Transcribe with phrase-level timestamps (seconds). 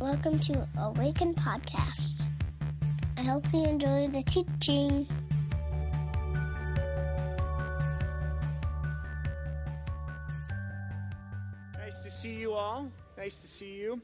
[0.00, 2.28] Welcome to Awaken Podcast.
[3.16, 5.08] I hope you enjoy the teaching.
[11.76, 12.88] Nice to see you all.
[13.16, 14.00] Nice to see you.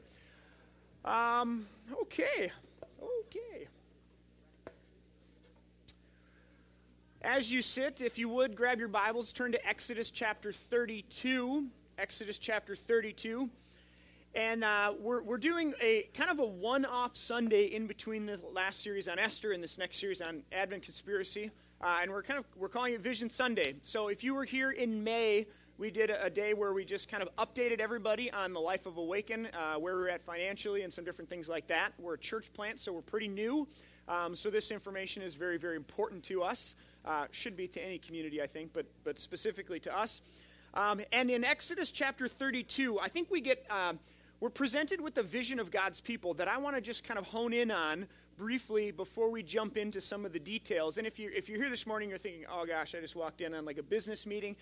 [1.05, 1.65] Um,
[2.01, 2.51] okay.
[3.01, 3.67] Okay.
[7.21, 11.67] As you sit, if you would, grab your Bibles, turn to Exodus chapter 32.
[11.97, 13.49] Exodus chapter 32.
[14.35, 18.37] And uh, we're, we're doing a kind of a one off Sunday in between the
[18.53, 21.51] last series on Esther and this next series on Advent Conspiracy.
[21.81, 23.75] Uh, and we're kind of we're calling it Vision Sunday.
[23.81, 27.07] So if you were here in May, we did a, a day where we just
[27.07, 30.93] kind of updated everybody on the life of Awaken, uh, where we're at financially, and
[30.93, 31.93] some different things like that.
[31.97, 33.65] We're a church plant, so we're pretty new.
[34.09, 36.75] Um, so this information is very, very important to us.
[37.05, 40.19] Uh, should be to any community, I think, but but specifically to us.
[40.73, 43.97] Um, and in Exodus chapter 32, I think we get um,
[44.39, 47.25] we're presented with the vision of God's people that I want to just kind of
[47.25, 50.97] hone in on briefly before we jump into some of the details.
[50.97, 53.41] And if you're if you're here this morning, you're thinking, "Oh gosh, I just walked
[53.41, 54.55] in on like a business meeting."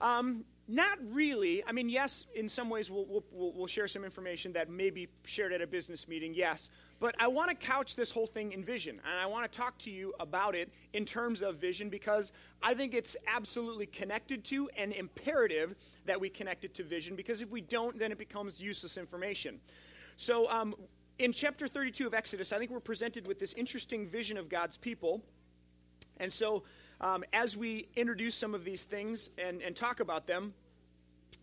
[0.00, 1.64] Um, not really.
[1.66, 5.08] I mean, yes, in some ways we'll, we'll, we'll, share some information that may be
[5.24, 6.70] shared at a business meeting, yes.
[7.00, 9.76] But I want to couch this whole thing in vision, and I want to talk
[9.78, 14.70] to you about it in terms of vision because I think it's absolutely connected to
[14.76, 15.74] and imperative
[16.06, 19.58] that we connect it to vision because if we don't, then it becomes useless information.
[20.16, 20.76] So, um,
[21.18, 24.76] in chapter 32 of Exodus, I think we're presented with this interesting vision of God's
[24.76, 25.20] people.
[26.18, 26.62] And so,
[27.00, 30.54] um, as we introduce some of these things and, and talk about them,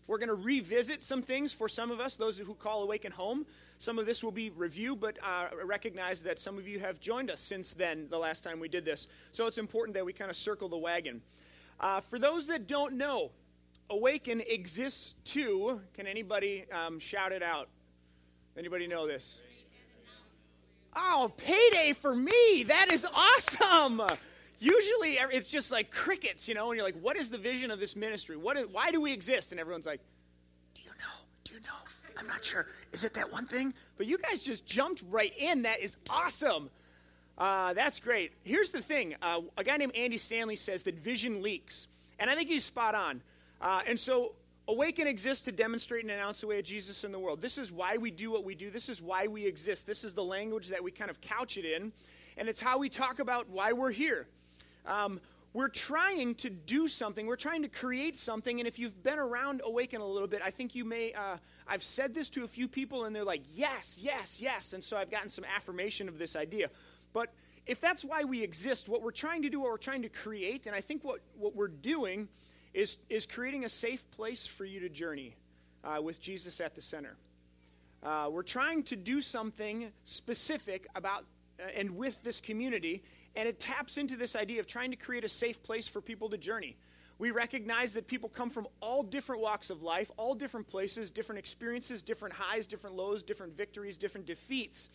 [0.08, 3.46] we're going to revisit some things for some of us, those who call Awaken home.
[3.76, 7.30] Some of this will be review, but uh, recognize that some of you have joined
[7.30, 9.06] us since then, the last time we did this.
[9.32, 11.20] So it's important that we kind of circle the wagon.
[11.78, 13.30] Uh, for those that don't know,
[13.90, 15.80] Awaken exists to.
[15.94, 17.68] Can anybody um, shout it out?
[18.56, 19.40] Anybody know this?
[20.96, 22.64] Oh, payday for me!
[22.64, 24.02] That is awesome!
[24.58, 27.80] Usually it's just like crickets, you know, and you're like, what is the vision of
[27.80, 28.36] this ministry?
[28.36, 29.52] What is, why do we exist?
[29.52, 30.00] And everyone's like,
[30.74, 31.24] do you know?
[31.44, 31.66] Do you know?
[32.18, 32.66] I'm not sure.
[32.92, 33.72] Is it that one thing?
[33.96, 35.62] But you guys just jumped right in.
[35.62, 36.70] That is awesome.
[37.36, 38.32] Uh, that's great.
[38.42, 41.86] Here's the thing uh, a guy named Andy Stanley says that vision leaks.
[42.18, 43.22] And I think he's spot on.
[43.60, 44.34] Uh, and so,
[44.66, 47.40] Awaken exists to demonstrate and announce the way of Jesus in the world.
[47.40, 48.70] This is why we do what we do.
[48.70, 49.86] This is why we exist.
[49.86, 51.92] This is the language that we kind of couch it in.
[52.36, 54.26] And it's how we talk about why we're here.
[54.88, 55.20] Um,
[55.52, 57.26] we're trying to do something.
[57.26, 58.60] We're trying to create something.
[58.60, 61.12] And if you've been around Awaken a little bit, I think you may.
[61.12, 64.72] Uh, I've said this to a few people, and they're like, yes, yes, yes.
[64.72, 66.70] And so I've gotten some affirmation of this idea.
[67.12, 67.32] But
[67.66, 70.66] if that's why we exist, what we're trying to do, what we're trying to create,
[70.66, 72.28] and I think what, what we're doing
[72.74, 75.34] is, is creating a safe place for you to journey
[75.84, 77.16] uh, with Jesus at the center.
[78.02, 81.24] Uh, we're trying to do something specific about
[81.58, 83.02] uh, and with this community
[83.36, 86.28] and it taps into this idea of trying to create a safe place for people
[86.30, 86.76] to journey.
[87.18, 91.40] We recognize that people come from all different walks of life, all different places, different
[91.40, 94.88] experiences, different highs, different lows, different victories, different defeats.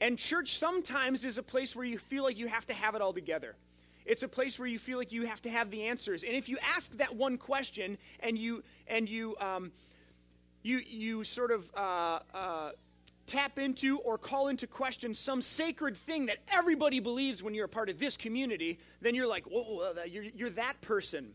[0.00, 3.00] And church sometimes is a place where you feel like you have to have it
[3.00, 3.54] all together.
[4.04, 6.22] It's a place where you feel like you have to have the answers.
[6.22, 9.72] And if you ask that one question and you and you um,
[10.62, 12.70] you you sort of uh, uh,
[13.26, 17.68] tap into or call into question some sacred thing that everybody believes when you're a
[17.68, 21.32] part of this community, then you're like, whoa, you're, you're that person.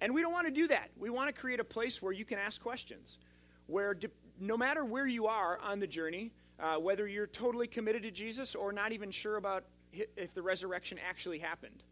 [0.00, 0.90] And we don't want to do that.
[0.98, 3.18] We want to create a place where you can ask questions,
[3.66, 4.08] where de-
[4.38, 6.30] no matter where you are on the journey,
[6.60, 10.98] uh, whether you're totally committed to Jesus or not even sure about if the resurrection
[11.08, 11.82] actually happened,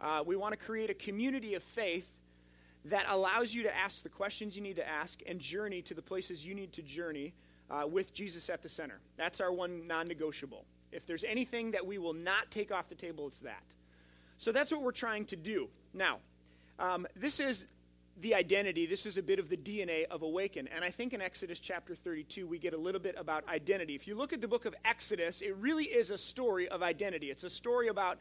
[0.00, 2.12] uh, we want to create a community of faith
[2.86, 6.02] that allows you to ask the questions you need to ask and journey to the
[6.02, 7.32] places you need to journey
[7.70, 9.00] uh, with Jesus at the center.
[9.16, 10.64] That's our one non negotiable.
[10.92, 13.62] If there's anything that we will not take off the table, it's that.
[14.38, 15.68] So that's what we're trying to do.
[15.92, 16.18] Now,
[16.78, 17.66] um, this is
[18.18, 18.86] the identity.
[18.86, 20.68] This is a bit of the DNA of Awaken.
[20.74, 23.94] And I think in Exodus chapter 32, we get a little bit about identity.
[23.94, 27.30] If you look at the book of Exodus, it really is a story of identity.
[27.30, 28.18] It's a story about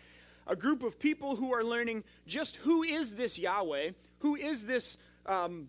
[0.48, 4.98] a group of people who are learning just who is this Yahweh, who is this
[5.26, 5.68] um,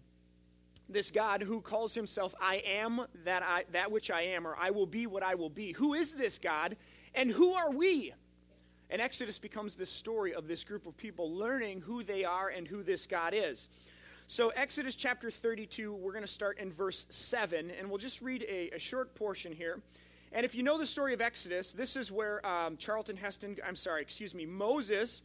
[0.89, 4.71] this God who calls himself I am that I that which I am or I
[4.71, 5.73] will be what I will be.
[5.73, 6.77] Who is this God
[7.15, 8.13] and who are we?
[8.89, 12.69] And Exodus becomes this story of this group of people learning who they are and
[12.69, 13.69] who this God is.
[14.29, 18.45] So, Exodus chapter 32, we're going to start in verse 7, and we'll just read
[18.49, 19.81] a, a, short portion here.
[20.33, 23.77] And if you know the story of Exodus, this is where um, Charlton Heston, I'm
[23.77, 25.23] sorry, excuse me, Moses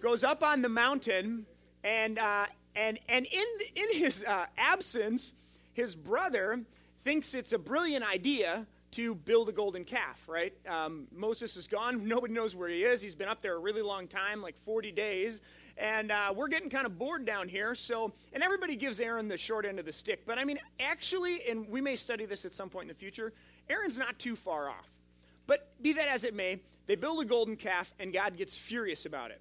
[0.00, 1.44] goes up on the mountain,
[1.84, 2.46] and, uh,
[2.80, 3.44] and, and in,
[3.76, 5.34] in his uh, absence,
[5.74, 6.62] his brother
[6.96, 10.54] thinks it's a brilliant idea to build a golden calf, right?
[10.66, 12.08] Um, Moses is gone.
[12.08, 13.02] Nobody knows where he is.
[13.02, 15.42] He's been up there a really long time, like 40 days.
[15.76, 17.74] And uh, we're getting kind of bored down here.
[17.74, 20.24] So, and everybody gives Aaron the short end of the stick.
[20.26, 23.34] But I mean, actually, and we may study this at some point in the future,
[23.68, 24.88] Aaron's not too far off.
[25.46, 29.04] But be that as it may, they build a golden calf, and God gets furious
[29.04, 29.40] about it.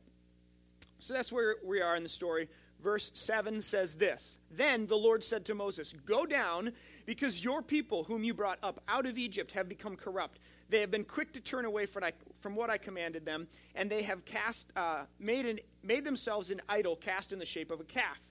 [0.99, 2.49] So that's where we are in the story.
[2.81, 6.71] Verse 7 says this Then the Lord said to Moses, Go down,
[7.05, 10.39] because your people, whom you brought up out of Egypt, have become corrupt.
[10.69, 14.23] They have been quick to turn away from what I commanded them, and they have
[14.23, 18.21] cast, uh, made, an, made themselves an idol cast in the shape of a calf.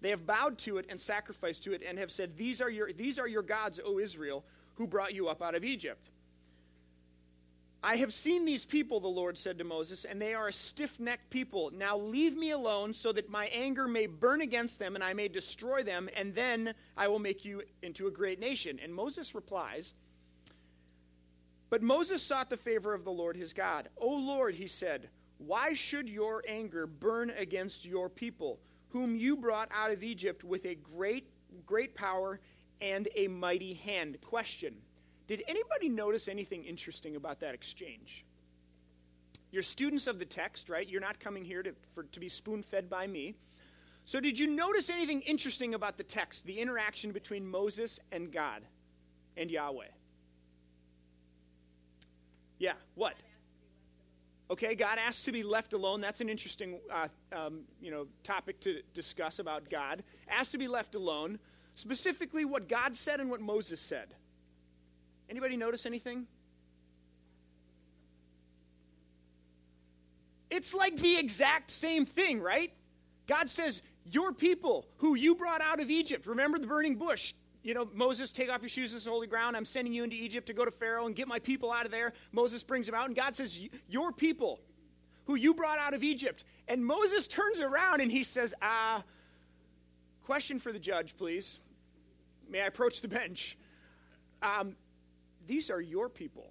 [0.00, 2.92] They have bowed to it and sacrificed to it, and have said, These are your,
[2.92, 4.44] these are your gods, O Israel,
[4.74, 6.10] who brought you up out of Egypt.
[7.82, 11.00] I have seen these people, the Lord said to Moses, and they are a stiff
[11.00, 11.72] necked people.
[11.74, 15.26] Now leave me alone so that my anger may burn against them and I may
[15.26, 18.78] destroy them, and then I will make you into a great nation.
[18.80, 19.94] And Moses replies,
[21.70, 23.88] But Moses sought the favor of the Lord his God.
[23.96, 25.08] O Lord, he said,
[25.46, 30.64] why should your anger burn against your people, whom you brought out of Egypt with
[30.66, 31.26] a great,
[31.66, 32.38] great power
[32.80, 34.20] and a mighty hand?
[34.20, 34.76] Question
[35.32, 38.26] did anybody notice anything interesting about that exchange?
[39.50, 40.86] You're students of the text, right?
[40.86, 43.34] You're not coming here to, for, to be spoon fed by me.
[44.04, 48.60] So, did you notice anything interesting about the text, the interaction between Moses and God
[49.34, 49.86] and Yahweh?
[52.58, 53.14] Yeah, what?
[54.50, 56.02] Okay, God asked to be left alone.
[56.02, 60.02] That's an interesting, uh, um, you know, topic to discuss about God.
[60.28, 61.38] Asked to be left alone.
[61.74, 64.14] Specifically, what God said and what Moses said.
[65.32, 66.26] Anybody notice anything?
[70.50, 72.70] It's like the exact same thing, right?
[73.26, 73.80] God says,
[74.10, 77.32] Your people who you brought out of Egypt, remember the burning bush.
[77.62, 79.56] You know, Moses, take off your shoes, this holy ground.
[79.56, 81.92] I'm sending you into Egypt to go to Pharaoh and get my people out of
[81.92, 82.12] there.
[82.30, 83.58] Moses brings them out, and God says,
[83.88, 84.60] Your people
[85.24, 86.44] who you brought out of Egypt.
[86.68, 89.02] And Moses turns around and he says, Ah, uh,
[90.26, 91.58] question for the judge, please.
[92.50, 93.56] May I approach the bench?
[94.42, 94.76] Um,
[95.46, 96.50] these are your people,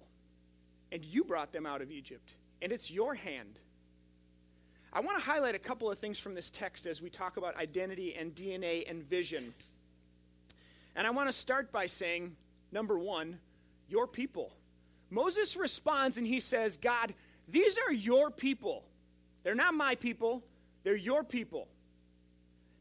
[0.90, 2.30] and you brought them out of Egypt,
[2.60, 3.58] and it's your hand.
[4.92, 7.56] I want to highlight a couple of things from this text as we talk about
[7.56, 9.54] identity and DNA and vision.
[10.94, 12.36] And I want to start by saying,
[12.70, 13.38] number one,
[13.88, 14.52] your people.
[15.08, 17.14] Moses responds and he says, God,
[17.48, 18.84] these are your people.
[19.44, 20.42] They're not my people,
[20.84, 21.68] they're your people.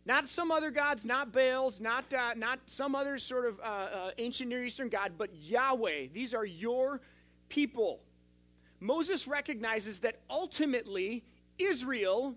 [0.06, 4.12] Not some other gods, not Baals, not, uh, not some other sort of uh, uh,
[4.18, 6.08] ancient Near Eastern God, but Yahweh.
[6.12, 7.02] These are your
[7.50, 8.02] people.
[8.80, 11.24] Moses recognizes that ultimately
[11.60, 12.36] Israel,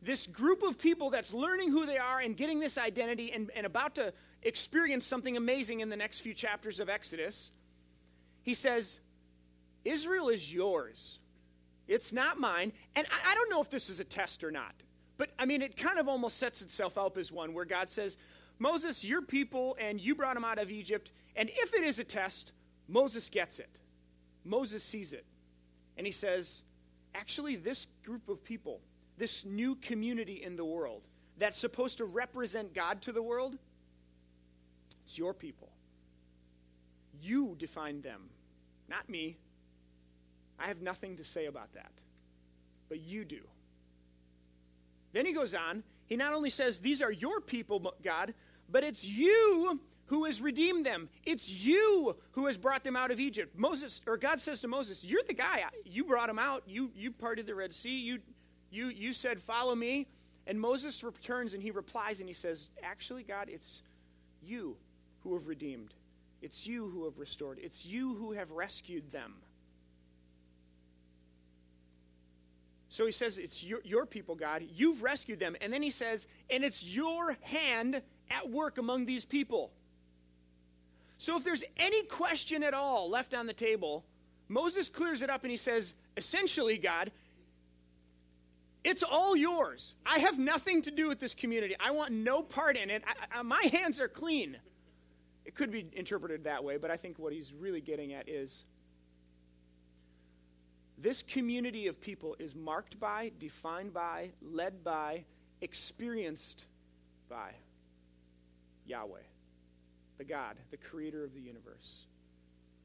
[0.00, 3.66] this group of people that's learning who they are and getting this identity and, and
[3.66, 7.52] about to experience something amazing in the next few chapters of Exodus,
[8.42, 9.00] he says,
[9.84, 11.18] Israel is yours.
[11.88, 12.72] It's not mine.
[12.96, 14.74] And I, I don't know if this is a test or not.
[15.22, 18.16] But I mean, it kind of almost sets itself up as one where God says,
[18.58, 21.12] Moses, your people, and you brought them out of Egypt.
[21.36, 22.50] And if it is a test,
[22.88, 23.78] Moses gets it.
[24.44, 25.24] Moses sees it.
[25.96, 26.64] And he says,
[27.14, 28.80] actually, this group of people,
[29.16, 31.02] this new community in the world
[31.38, 33.56] that's supposed to represent God to the world,
[35.04, 35.70] it's your people.
[37.22, 38.22] You define them,
[38.88, 39.36] not me.
[40.58, 41.92] I have nothing to say about that.
[42.88, 43.42] But you do.
[45.12, 45.82] Then he goes on.
[46.06, 48.34] He not only says, These are your people, God,
[48.70, 51.08] but it's you who has redeemed them.
[51.24, 53.58] It's you who has brought them out of Egypt.
[53.58, 55.64] Moses, or God says to Moses, You're the guy.
[55.84, 56.64] You brought them out.
[56.66, 58.00] You, you parted the Red Sea.
[58.00, 58.18] You,
[58.70, 60.06] you, you said, Follow me.
[60.46, 63.82] And Moses returns and he replies and he says, Actually, God, it's
[64.42, 64.76] you
[65.22, 65.94] who have redeemed.
[66.42, 67.58] It's you who have restored.
[67.62, 69.34] It's you who have rescued them.
[72.92, 74.62] So he says, It's your, your, people, God.
[74.76, 75.56] You've rescued them.
[75.62, 79.72] And then he says, And it's your hand at work among these people.
[81.16, 84.04] So if there's any question at all left on the table,
[84.46, 87.10] Moses clears it up and he says, Essentially, God,
[88.84, 89.94] it's all yours.
[90.04, 91.74] I have nothing to do with this community.
[91.80, 93.02] I want no part in it.
[93.06, 94.58] I, I, my hands are clean.
[95.46, 98.66] It could be interpreted that way, but I think what he's really getting at is
[100.98, 105.24] this community of people is marked by, defined by, led by,
[105.60, 106.64] experienced
[107.28, 107.52] by
[108.86, 109.18] Yahweh,
[110.18, 112.06] the God, the creator of the universe,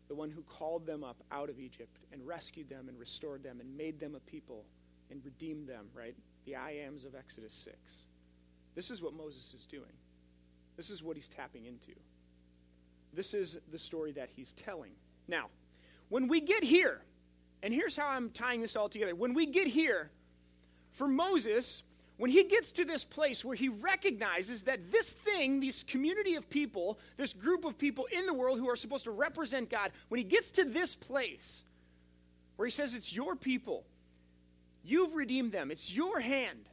[0.08, 3.60] the one who called them up out of Egypt and rescued them and restored them
[3.60, 4.66] and made them a people
[5.12, 6.16] and redeemed them, right?
[6.46, 8.06] The I ams of Exodus 6.
[8.76, 9.84] This is what Moses is doing.
[10.76, 11.94] This is what he's tapping into.
[13.14, 14.92] this is the story that he's telling.
[15.28, 15.48] Now,
[16.10, 17.02] when we get here,
[17.64, 19.16] and here's how I'm tying this all together.
[19.16, 20.12] When we get here,
[20.92, 21.84] for Moses,
[22.18, 26.50] when he gets to this place where he recognizes that this thing, this community of
[26.50, 30.18] people, this group of people in the world who are supposed to represent God, when
[30.18, 31.64] he gets to this place
[32.56, 33.86] where he says, It's your people,
[34.84, 36.70] you've redeemed them, it's your hand.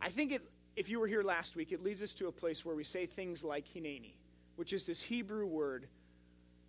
[0.00, 0.42] I think it,
[0.74, 3.06] if you were here last week, it leads us to a place where we say
[3.06, 4.14] things like Hineni,
[4.56, 5.86] which is this Hebrew word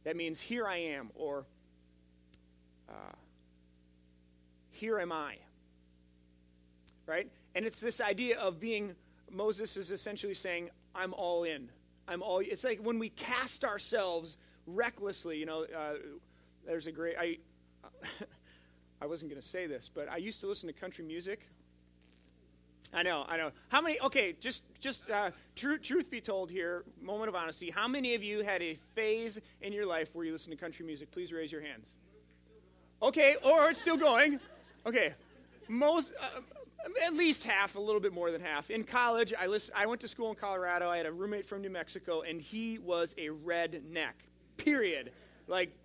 [0.03, 1.46] that means here I am, or
[2.90, 3.16] uh,
[4.72, 5.38] here am I
[7.06, 7.30] right?
[7.56, 8.96] And it's this idea of being,
[9.32, 11.70] Moses is essentially saying, I'm all in.
[12.08, 15.94] I'm all, it's like when we cast ourselves recklessly, you know, uh,
[16.66, 17.38] there's a great, I,
[19.02, 21.48] I wasn't going to say this, but I used to listen to country music.
[22.96, 23.52] I know, I know.
[23.70, 24.00] How many?
[24.02, 27.72] Okay, just just uh, truth, truth be told here, moment of honesty.
[27.72, 30.86] How many of you had a phase in your life where you listened to country
[30.86, 31.10] music?
[31.10, 31.96] Please raise your hands.
[33.03, 34.39] Okay, or it's still going.
[34.86, 35.13] Okay,
[35.67, 36.39] most uh,
[37.05, 38.69] at least half, a little bit more than half.
[38.69, 40.89] In college, I, list, I went to school in Colorado.
[40.89, 44.13] I had a roommate from New Mexico, and he was a redneck,
[44.55, 45.12] period.
[45.48, 45.75] Like,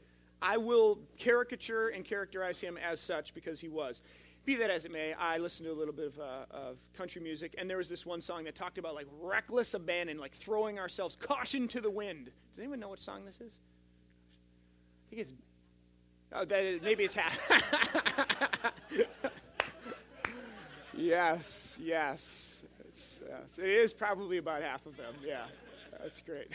[0.40, 4.00] I will caricature and characterize him as such because he was.
[4.44, 6.22] Be that as it may, I listened to a little bit of, uh,
[6.52, 10.18] of country music, and there was this one song that talked about like reckless abandon,
[10.18, 12.30] like throwing ourselves, caution to the wind.
[12.52, 13.58] Does anyone know what song this is?
[15.06, 15.32] I think it's,
[16.32, 17.38] oh, that maybe it's half.
[20.99, 22.64] Yes, yes.
[22.88, 23.58] It's, yes.
[23.58, 25.14] It is probably about half of them.
[25.25, 25.44] Yeah,
[26.00, 26.49] that's great.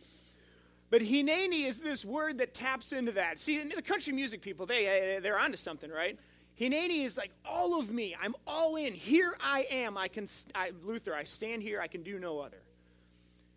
[0.90, 3.38] but hineni is this word that taps into that.
[3.38, 6.18] See, the country music people, they, uh, they're onto something, right?
[6.58, 8.16] Hineni is like all of me.
[8.20, 8.92] I'm all in.
[8.92, 9.96] Here I am.
[9.96, 11.80] I can, I, Luther, I stand here.
[11.80, 12.62] I can do no other.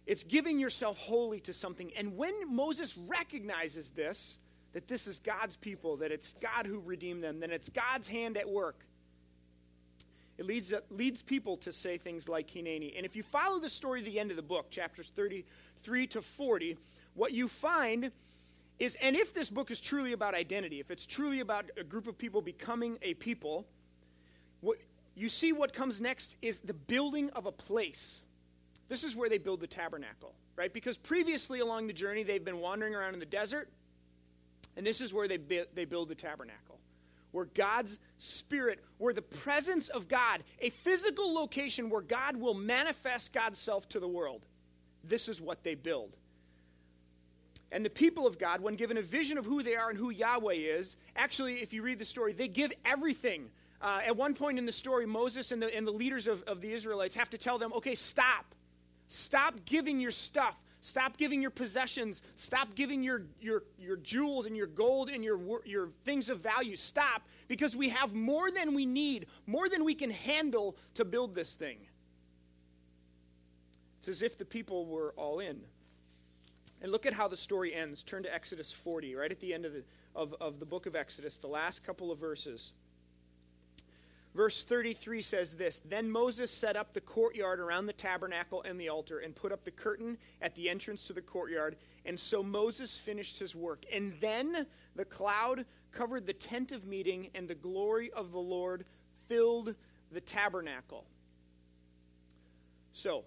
[0.05, 1.91] It's giving yourself wholly to something.
[1.97, 4.37] And when Moses recognizes this,
[4.73, 8.37] that this is God's people, that it's God who redeemed them, that it's God's hand
[8.37, 8.85] at work
[10.37, 12.95] it leads, uh, leads people to say things like Hineni.
[12.95, 16.21] And if you follow the story to the end of the book, chapters 33 to
[16.21, 16.77] 40,
[17.13, 18.11] what you find
[18.79, 22.07] is, and if this book is truly about identity, if it's truly about a group
[22.07, 23.67] of people becoming a people,
[24.61, 24.77] what
[25.15, 28.23] you see what comes next is the building of a place.
[28.89, 30.73] This is where they build the tabernacle, right?
[30.73, 33.69] Because previously along the journey, they've been wandering around in the desert,
[34.75, 35.37] and this is where they,
[35.73, 36.79] they build the tabernacle
[37.33, 43.33] where God's Spirit, where the presence of God, a physical location where God will manifest
[43.33, 44.45] God's self to the world.
[45.03, 46.15] This is what they build.
[47.71, 50.11] And the people of God, when given a vision of who they are and who
[50.11, 53.49] Yahweh is, actually, if you read the story, they give everything.
[53.81, 56.61] Uh, at one point in the story, Moses and the, and the leaders of, of
[56.61, 58.45] the Israelites have to tell them, okay, stop.
[59.07, 60.55] Stop giving your stuff.
[60.83, 62.21] Stop giving your possessions.
[62.35, 66.75] Stop giving your, your, your jewels and your gold and your, your things of value.
[66.75, 71.35] Stop because we have more than we need, more than we can handle to build
[71.35, 71.77] this thing.
[73.99, 75.61] It's as if the people were all in.
[76.81, 78.03] And look at how the story ends.
[78.03, 80.97] Turn to Exodus 40, right at the end of the, of, of the book of
[80.97, 82.73] Exodus, the last couple of verses.
[84.35, 88.89] Verse 33 says this Then Moses set up the courtyard around the tabernacle and the
[88.89, 91.75] altar and put up the curtain at the entrance to the courtyard.
[92.05, 93.85] And so Moses finished his work.
[93.93, 98.85] And then the cloud covered the tent of meeting, and the glory of the Lord
[99.27, 99.75] filled
[100.11, 101.05] the tabernacle.
[102.93, 103.23] So,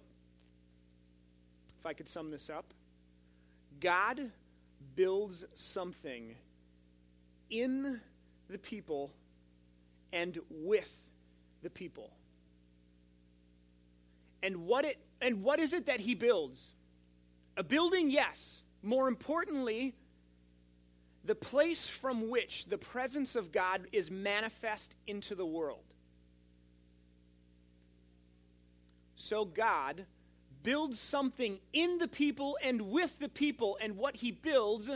[1.78, 2.75] if I could sum this up,
[3.80, 4.32] God
[4.96, 6.34] builds something
[7.50, 8.00] in
[8.48, 9.12] the people
[10.12, 10.92] and with
[11.62, 12.12] the people.
[14.42, 16.75] And what it and what is it that he builds?
[17.56, 18.62] A building, yes.
[18.82, 19.94] More importantly,
[21.25, 25.84] the place from which the presence of God is manifest into the world.
[29.16, 30.04] So God
[30.62, 34.90] builds something in the people and with the people, and what he builds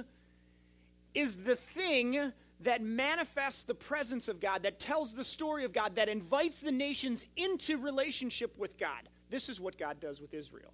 [1.15, 5.97] is the thing that manifests the presence of God, that tells the story of God,
[5.97, 9.09] that invites the nations into relationship with God.
[9.31, 10.73] This is what God does with Israel.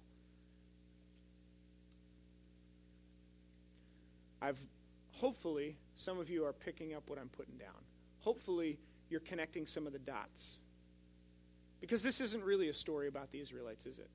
[4.41, 4.59] I've
[5.13, 7.69] hopefully some of you are picking up what I'm putting down.
[8.19, 8.77] Hopefully
[9.09, 10.59] you're connecting some of the dots.
[11.81, 14.09] Because this isn't really a story about the Israelites, is it?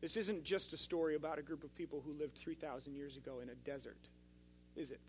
[0.00, 3.40] This isn't just a story about a group of people who lived 3,000 years ago
[3.42, 4.08] in a desert,
[4.76, 5.00] is it?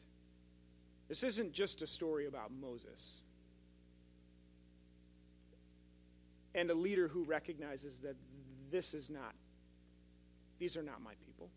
[1.10, 3.24] This isn't just a story about Moses
[6.54, 8.16] and a leader who recognizes that
[8.72, 9.34] this is not,
[10.60, 11.50] these are not my people.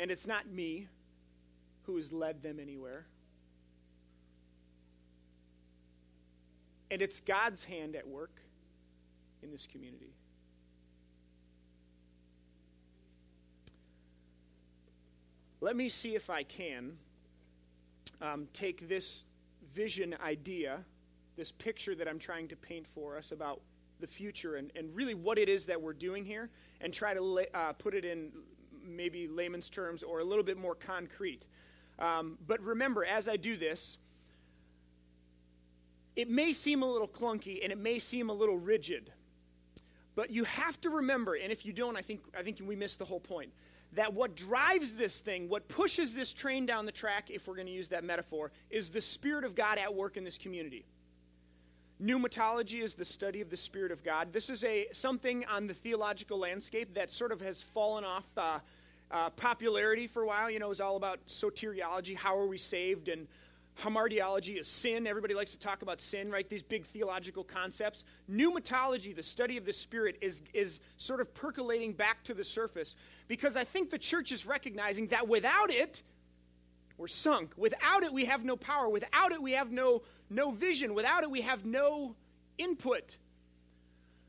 [0.00, 0.88] And it's not me
[1.82, 3.06] who has led them anywhere.
[6.90, 8.40] And it's God's hand at work
[9.42, 10.14] in this community.
[15.60, 16.92] Let me see if I can
[18.22, 19.24] um, take this
[19.72, 20.84] vision idea,
[21.36, 23.60] this picture that I'm trying to paint for us about
[24.00, 26.48] the future and, and really what it is that we're doing here,
[26.80, 28.30] and try to uh, put it in
[28.84, 31.46] maybe layman's terms or a little bit more concrete.
[31.98, 33.98] Um, but remember, as I do this,
[36.14, 39.12] it may seem a little clunky and it may seem a little rigid.
[40.14, 42.96] But you have to remember, and if you don't, I think, I think we miss
[42.96, 43.52] the whole point,
[43.92, 47.66] that what drives this thing, what pushes this train down the track, if we're going
[47.66, 50.84] to use that metaphor, is the Spirit of God at work in this community.
[52.02, 54.32] Pneumatology is the study of the Spirit of God.
[54.32, 58.58] This is a something on the theological landscape that sort of has fallen off uh,
[59.10, 60.48] uh, popularity for a while.
[60.50, 63.26] You know, it's all about soteriology, how are we saved, and
[63.78, 65.06] hamartiology is sin.
[65.06, 66.48] Everybody likes to talk about sin, right?
[66.48, 68.04] These big theological concepts.
[68.30, 72.94] Pneumatology, the study of the Spirit, is, is sort of percolating back to the surface
[73.28, 76.02] because I think the church is recognizing that without it,
[76.96, 77.52] we're sunk.
[77.56, 78.88] Without it, we have no power.
[78.88, 80.94] Without it, we have no no vision.
[80.94, 82.16] Without it, we have no
[82.58, 83.16] input.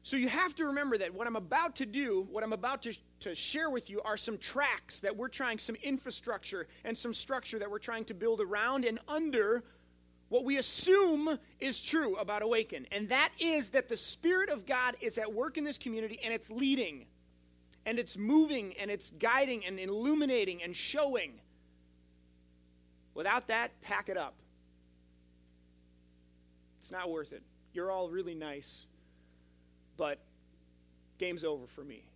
[0.03, 2.94] So you have to remember that what I'm about to do, what I'm about to,
[3.21, 7.59] to share with you, are some tracks that we're trying, some infrastructure and some structure
[7.59, 9.63] that we're trying to build around and under
[10.29, 12.85] what we assume is true about Awaken.
[12.91, 16.33] And that is that the Spirit of God is at work in this community and
[16.33, 17.05] it's leading
[17.85, 21.41] and it's moving and it's guiding and illuminating and showing.
[23.15, 24.36] Without that, pack it up.
[26.79, 27.41] It's not worth it.
[27.73, 28.86] You're all really nice,
[29.97, 30.19] but
[31.17, 32.09] game's over for me.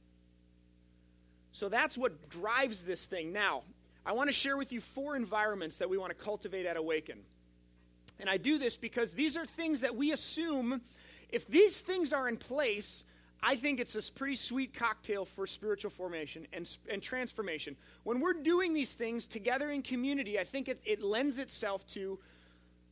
[1.53, 3.31] So that's what drives this thing.
[3.31, 3.61] Now,
[4.05, 7.19] I want to share with you four environments that we want to cultivate at Awaken.
[8.19, 10.81] And I do this because these are things that we assume,
[11.29, 13.05] if these things are in place,
[13.41, 17.75] I think it's a pretty sweet cocktail for spiritual formation and, and transformation.
[18.03, 22.19] When we're doing these things together in community, I think it, it lends itself to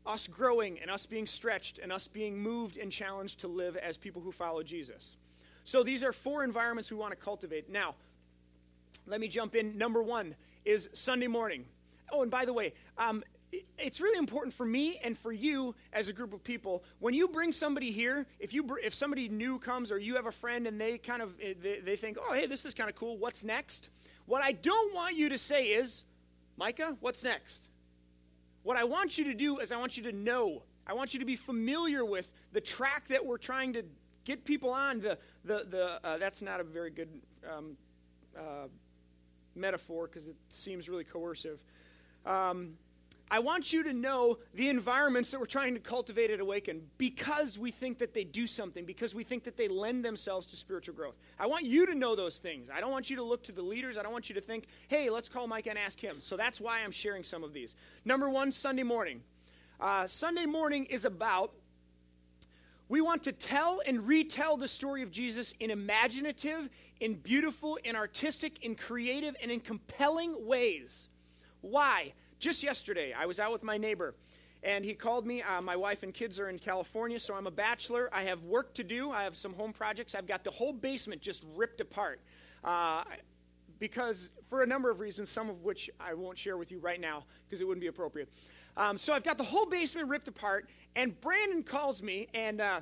[0.06, 3.98] us growing and us being stretched and us being moved and challenged to live as
[3.98, 5.16] people who follow Jesus.
[5.64, 7.70] So these are four environments we want to cultivate.
[7.70, 7.96] Now,
[9.08, 9.78] let me jump in.
[9.78, 10.36] Number one
[10.66, 11.66] is Sunday morning.
[12.12, 13.24] Oh, and by the way, um,
[13.78, 17.28] it's really important for me and for you as a group of people when you
[17.28, 20.80] bring somebody here if you if somebody new comes or you have a friend and
[20.80, 23.44] they kind of eh, they, they think oh hey this is kind of cool what's
[23.44, 23.90] next
[24.26, 26.06] what i don't want you to say is
[26.56, 27.68] micah what's next
[28.64, 31.20] what I want you to do is I want you to know, I want you
[31.20, 33.84] to be familiar with the track that we're trying to
[34.24, 35.02] get people on.
[35.02, 37.10] The, the, the, uh, that's not a very good
[37.50, 37.76] um,
[38.38, 38.68] uh,
[39.56, 41.60] metaphor because it seems really coercive.
[42.26, 42.78] Um,
[43.34, 47.58] I want you to know the environments that we're trying to cultivate at Awaken because
[47.58, 50.96] we think that they do something, because we think that they lend themselves to spiritual
[50.96, 51.16] growth.
[51.40, 52.68] I want you to know those things.
[52.70, 53.98] I don't want you to look to the leaders.
[53.98, 56.18] I don't want you to think, hey, let's call Mike and ask him.
[56.20, 57.74] So that's why I'm sharing some of these.
[58.04, 59.22] Number one, Sunday morning.
[59.80, 61.54] Uh, Sunday morning is about
[62.92, 67.96] we want to tell and retell the story of Jesus in imaginative, in beautiful, in
[67.96, 71.08] artistic, in creative, and in compelling ways.
[71.62, 72.12] Why?
[72.38, 74.14] Just yesterday, I was out with my neighbor,
[74.62, 75.42] and he called me.
[75.42, 78.10] Uh, my wife and kids are in California, so I'm a bachelor.
[78.12, 79.10] I have work to do.
[79.10, 80.14] I have some home projects.
[80.14, 82.20] I've got the whole basement just ripped apart.
[82.62, 83.06] Uh,
[83.80, 87.00] because, for a number of reasons, some of which I won't share with you right
[87.00, 88.28] now because it wouldn't be appropriate.
[88.78, 92.82] Um, so I've got the whole basement ripped apart, and Brandon calls me, and uh,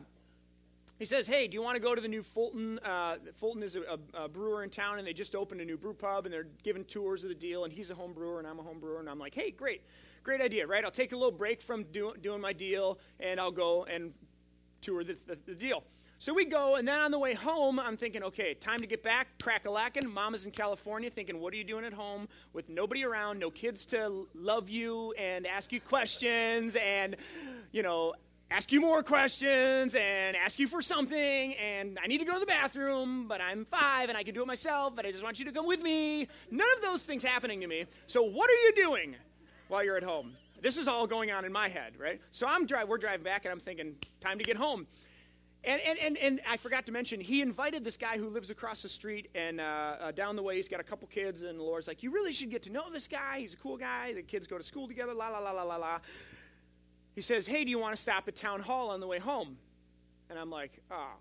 [0.97, 2.79] he says, "Hey, do you want to go to the new Fulton?
[2.79, 5.77] Uh, Fulton is a, a, a, brewer in town, and they just opened a new
[5.77, 7.63] brew pub, and they're giving tours of the deal.
[7.63, 9.81] And he's a home brewer, and I'm a home brewer, and I'm like, hey, great,
[10.23, 10.83] great idea, right?
[10.83, 14.13] I'll take a little break from do, doing my deal, and I'll go and
[14.81, 15.83] tour the, the, the, deal.
[16.21, 19.01] So we go, and then on the way home, I'm thinking, okay, time to get
[19.01, 20.05] back, crack a lacking.
[20.09, 23.85] Mama's in California, thinking, what are you doing at home with nobody around, no kids
[23.85, 27.15] to love you and ask you questions, and
[27.71, 28.13] you know."
[28.51, 32.39] ask you more questions and ask you for something and I need to go to
[32.39, 35.37] the bathroom, but I'm five and I can do it myself, but I just want
[35.37, 36.27] you to come with me.
[36.49, 37.85] None of those things happening to me.
[38.07, 39.15] So what are you doing
[39.67, 40.33] while you're at home?
[40.63, 42.19] This is all going on in my head, right?
[42.31, 44.87] So I'm dri- we're driving back and I'm thinking, time to get home.
[45.69, 48.81] And, and, and, and I forgot to mention, he invited this guy who lives across
[48.81, 50.55] the street and uh, uh, down the way.
[50.55, 53.07] He's got a couple kids, and Laura's like, You really should get to know this
[53.07, 53.41] guy.
[53.41, 54.13] He's a cool guy.
[54.13, 55.99] The kids go to school together, la, la, la, la, la, la.
[57.13, 59.59] He says, Hey, do you want to stop at town hall on the way home?
[60.31, 61.13] And I'm like, Oh,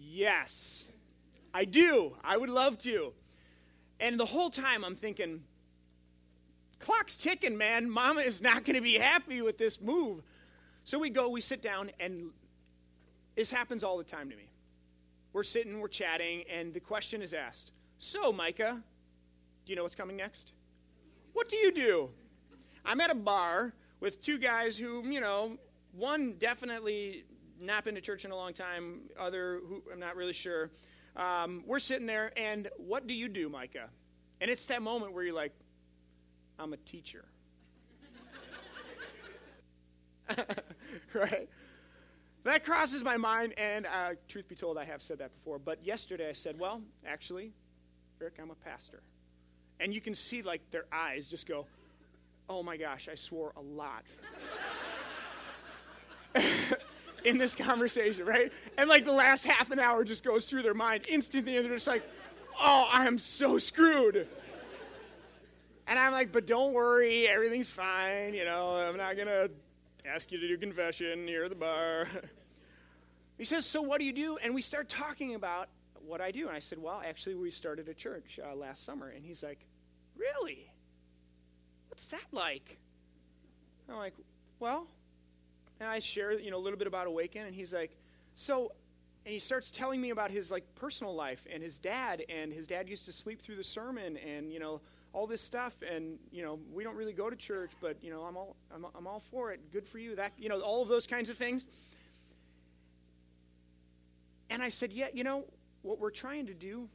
[0.00, 0.90] yes,
[1.52, 2.16] I do.
[2.24, 3.12] I would love to.
[4.00, 5.42] And the whole time I'm thinking,
[6.78, 7.90] clock's ticking, man.
[7.90, 10.22] Mama is not going to be happy with this move.
[10.88, 12.30] So we go, we sit down, and
[13.36, 14.48] this happens all the time to me.
[15.34, 18.82] We're sitting, we're chatting, and the question is asked So, Micah,
[19.66, 20.54] do you know what's coming next?
[21.34, 22.08] What do you do?
[22.86, 25.58] I'm at a bar with two guys who, you know,
[25.92, 27.24] one definitely
[27.60, 30.70] not been to church in a long time, other who I'm not really sure.
[31.16, 33.90] Um, we're sitting there, and what do you do, Micah?
[34.40, 35.52] And it's that moment where you're like,
[36.58, 37.26] I'm a teacher.
[41.14, 41.48] right?
[42.44, 45.58] That crosses my mind, and uh, truth be told, I have said that before.
[45.58, 47.52] But yesterday I said, well, actually,
[48.20, 49.02] Eric, I'm a pastor.
[49.80, 51.66] And you can see, like, their eyes just go,
[52.48, 54.04] oh my gosh, I swore a lot.
[57.24, 58.52] in this conversation, right?
[58.76, 61.74] And like the last half an hour just goes through their mind instantly, and they're
[61.74, 62.02] just like,
[62.60, 64.26] oh, I'm so screwed.
[65.86, 68.34] And I'm like, but don't worry, everything's fine.
[68.34, 69.50] You know, I'm not to
[70.08, 72.06] ask you to do confession near the bar.
[73.38, 74.38] he says, so what do you do?
[74.38, 75.68] And we start talking about
[76.06, 76.48] what I do.
[76.48, 79.08] And I said, well, actually, we started a church uh, last summer.
[79.08, 79.58] And he's like,
[80.16, 80.70] really?
[81.88, 82.78] What's that like?
[83.88, 84.14] I'm like,
[84.60, 84.86] well,
[85.80, 87.96] and I share, you know, a little bit about Awaken, and he's like,
[88.34, 88.72] so,
[89.24, 92.66] and he starts telling me about his like personal life and his dad, and his
[92.66, 94.80] dad used to sleep through the sermon, and you know,
[95.12, 98.22] all this stuff, and you know, we don't really go to church, but you know,
[98.22, 99.60] I'm all, I'm, I'm all for it.
[99.72, 100.16] Good for you.
[100.16, 101.66] That, you know, all of those kinds of things.
[104.50, 105.44] And I said, yeah, you know,
[105.82, 106.88] what we're trying to do.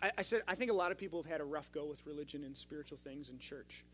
[0.00, 2.04] I, I said, I think a lot of people have had a rough go with
[2.06, 3.84] religion and spiritual things in church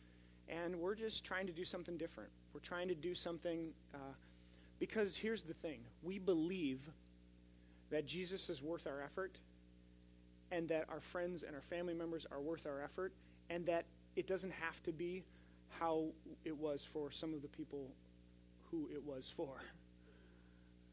[0.48, 2.30] and we're just trying to do something different.
[2.52, 4.14] We're trying to do something uh,
[4.78, 6.80] because here's the thing we believe
[7.90, 9.38] that Jesus is worth our effort,
[10.50, 13.12] and that our friends and our family members are worth our effort,
[13.50, 15.22] and that it doesn't have to be
[15.78, 16.06] how
[16.44, 17.90] it was for some of the people
[18.70, 19.54] who it was for.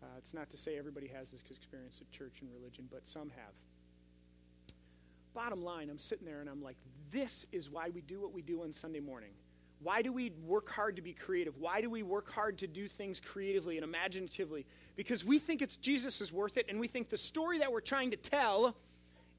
[0.03, 3.29] Uh, it's not to say everybody has this experience at church and religion, but some
[3.29, 3.53] have.
[5.33, 6.75] Bottom line, I'm sitting there and I'm like,
[7.09, 9.31] this is why we do what we do on Sunday morning.
[9.83, 11.57] Why do we work hard to be creative?
[11.57, 14.65] Why do we work hard to do things creatively and imaginatively?
[14.95, 17.81] Because we think it's Jesus is worth it, and we think the story that we're
[17.81, 18.75] trying to tell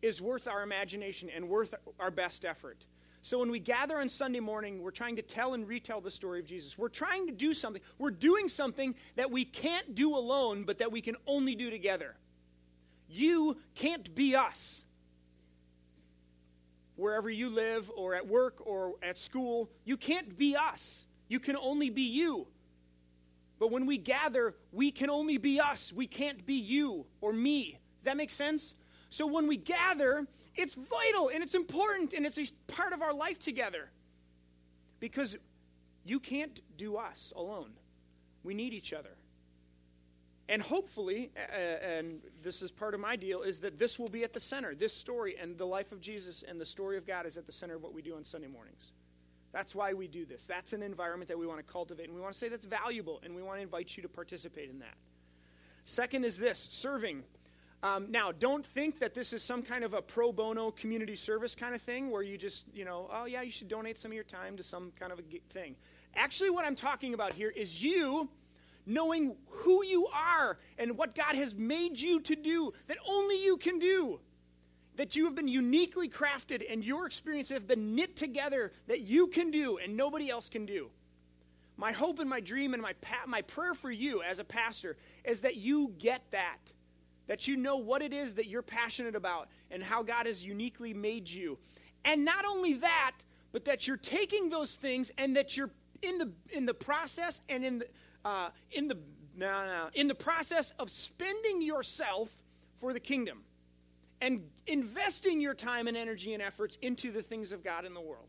[0.02, 2.84] is worth our imagination and worth our best effort.
[3.22, 6.40] So when we gather on Sunday morning, we're trying to tell and retell the story
[6.40, 6.76] of Jesus.
[6.76, 7.80] We're trying to do something.
[7.98, 12.16] We're doing something that we can't do alone, but that we can only do together.
[13.08, 14.84] You can't be us
[16.96, 19.70] wherever you live or at work or at school.
[19.86, 21.06] You can't be us.
[21.28, 22.46] You can only be you.
[23.58, 25.92] But when we gather, we can only be us.
[25.92, 27.78] We can't be you or me.
[28.00, 28.74] Does that make sense?
[29.14, 33.14] So when we gather, it's vital and it's important and it's a part of our
[33.14, 33.88] life together.
[34.98, 35.36] Because
[36.04, 37.74] you can't do us alone.
[38.42, 39.16] We need each other.
[40.48, 44.32] And hopefully, and this is part of my deal, is that this will be at
[44.32, 44.74] the center.
[44.74, 47.52] This story and the life of Jesus and the story of God is at the
[47.52, 48.90] center of what we do on Sunday mornings.
[49.52, 50.44] That's why we do this.
[50.44, 53.20] That's an environment that we want to cultivate, and we want to say that's valuable,
[53.22, 54.96] and we want to invite you to participate in that.
[55.84, 57.22] Second is this serving.
[57.84, 61.54] Um, now, don't think that this is some kind of a pro bono community service
[61.54, 64.14] kind of thing where you just, you know, oh, yeah, you should donate some of
[64.14, 65.76] your time to some kind of a thing.
[66.16, 68.30] Actually, what I'm talking about here is you
[68.86, 73.58] knowing who you are and what God has made you to do that only you
[73.58, 74.18] can do.
[74.96, 79.26] That you have been uniquely crafted and your experiences have been knit together that you
[79.26, 80.88] can do and nobody else can do.
[81.76, 84.96] My hope and my dream and my, pa- my prayer for you as a pastor
[85.22, 86.72] is that you get that.
[87.26, 90.92] That you know what it is that you're passionate about and how God has uniquely
[90.92, 91.58] made you.
[92.04, 93.12] And not only that,
[93.52, 95.70] but that you're taking those things and that you're
[96.02, 97.86] in the in the process and in the
[98.24, 98.98] uh, in the
[99.36, 102.30] no, no, in the process of spending yourself
[102.78, 103.42] for the kingdom
[104.20, 108.00] and investing your time and energy and efforts into the things of God in the
[108.00, 108.28] world.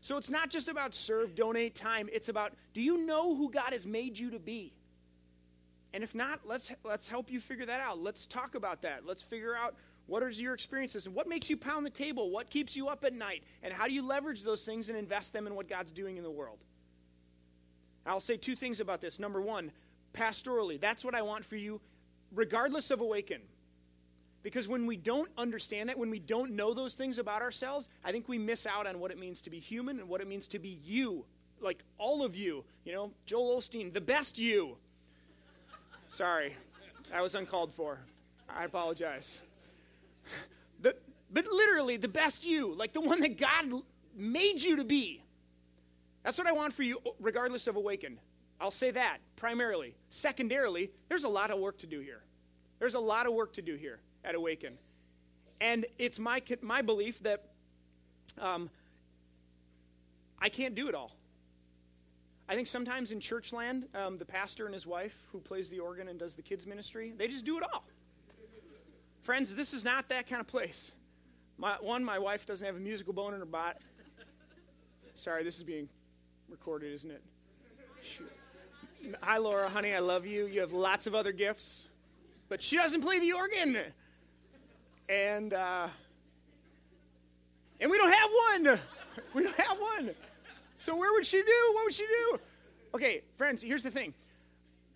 [0.00, 2.08] So it's not just about serve, donate time.
[2.12, 4.72] It's about do you know who God has made you to be?
[5.94, 7.98] And if not, let's let's help you figure that out.
[7.98, 9.06] Let's talk about that.
[9.06, 9.74] Let's figure out
[10.06, 12.30] what are your experiences and what makes you pound the table?
[12.30, 13.42] What keeps you up at night?
[13.62, 16.22] And how do you leverage those things and invest them in what God's doing in
[16.22, 16.58] the world?
[18.06, 19.18] I'll say two things about this.
[19.18, 19.72] Number one,
[20.14, 21.80] pastorally, that's what I want for you,
[22.32, 23.40] regardless of Awaken.
[24.44, 28.12] Because when we don't understand that, when we don't know those things about ourselves, I
[28.12, 30.46] think we miss out on what it means to be human and what it means
[30.48, 31.24] to be you.
[31.60, 32.64] Like all of you.
[32.84, 34.76] You know, Joel Osteen, the best you.
[36.08, 36.54] Sorry,
[37.10, 37.98] that was uncalled for.
[38.48, 39.40] I apologize.
[40.80, 40.96] The,
[41.30, 43.82] but literally the best you, like the one that God
[44.14, 45.22] made you to be.
[46.22, 48.18] That's what I want for you, regardless of Awaken.
[48.60, 49.94] I'll say that primarily.
[50.10, 52.22] Secondarily, there's a lot of work to do here.
[52.78, 54.78] There's a lot of work to do here at Awaken.
[55.60, 57.44] And it's my, my belief that
[58.38, 58.70] um,
[60.40, 61.15] I can't do it all.
[62.48, 65.80] I think sometimes in church land, um, the pastor and his wife, who plays the
[65.80, 67.84] organ and does the kids' ministry, they just do it all.
[69.22, 70.92] Friends, this is not that kind of place.
[71.58, 73.78] My, one, my wife doesn't have a musical bone in her butt.
[75.14, 75.88] Sorry, this is being
[76.48, 77.22] recorded, isn't it?
[78.02, 78.30] Shoot.
[79.22, 80.46] Hi, Laura, honey, I love you.
[80.46, 81.88] You have lots of other gifts,
[82.48, 83.78] but she doesn't play the organ.
[85.08, 85.88] And, uh,
[87.80, 88.30] and we don't have
[88.64, 88.78] one.
[89.32, 90.10] We don't have one.
[90.78, 91.72] So where would she do?
[91.74, 92.38] What would she do?
[92.94, 94.14] Okay, friends, here's the thing.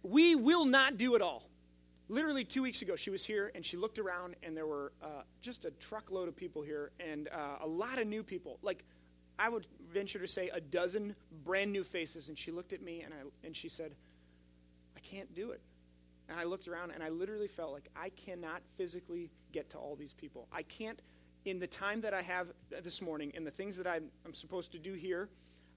[0.02, 1.44] We will not do it all.
[2.08, 5.22] Literally two weeks ago, she was here and she looked around, and there were uh,
[5.40, 8.58] just a truckload of people here and uh, a lot of new people.
[8.62, 8.84] Like,
[9.40, 12.28] I would venture to say a dozen brand new faces.
[12.28, 13.92] And she looked at me and, I, and she said,
[14.94, 15.62] I can't do it.
[16.28, 19.96] And I looked around and I literally felt like I cannot physically get to all
[19.96, 20.46] these people.
[20.52, 21.00] I can't,
[21.46, 22.48] in the time that I have
[22.82, 25.30] this morning and the things that I'm, I'm supposed to do here,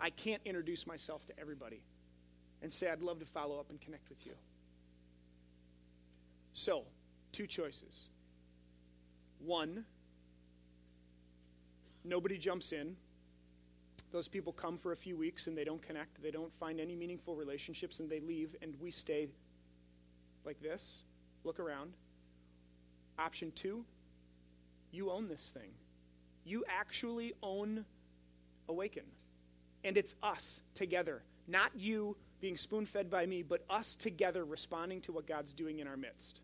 [0.04, 1.82] I can't introduce myself to everybody
[2.62, 4.34] and say, I'd love to follow up and connect with you.
[6.52, 6.84] So,
[7.32, 8.10] two choices.
[9.40, 9.86] One,
[12.04, 12.98] nobody jumps in.
[14.12, 16.22] Those people come for a few weeks and they don't connect.
[16.22, 19.30] They don't find any meaningful relationships and they leave, and we stay
[20.44, 21.04] like this,
[21.46, 21.94] look around.
[23.18, 23.86] Option two,
[24.92, 25.72] you own this thing.
[26.44, 27.86] You actually own
[28.70, 29.04] Awaken.
[29.84, 35.02] And it's us together, not you being spoon fed by me, but us together responding
[35.02, 36.42] to what God's doing in our midst.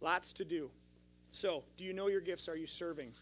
[0.00, 0.70] Lots to do.
[1.30, 2.48] So, do you know your gifts?
[2.48, 3.12] Are you serving?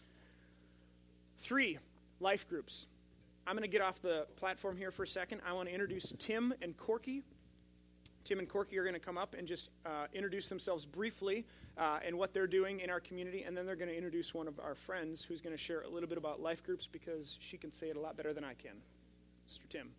[1.39, 1.77] Three,
[2.19, 2.87] life groups.
[3.47, 5.41] I'm going to get off the platform here for a second.
[5.47, 7.23] I want to introduce Tim and Corky.
[8.23, 11.45] Tim and Corky are going to come up and just uh, introduce themselves briefly
[11.77, 14.47] uh, and what they're doing in our community, and then they're going to introduce one
[14.47, 17.57] of our friends who's going to share a little bit about life groups because she
[17.57, 18.73] can say it a lot better than I can.
[19.49, 19.67] Mr.
[19.69, 19.89] Tim.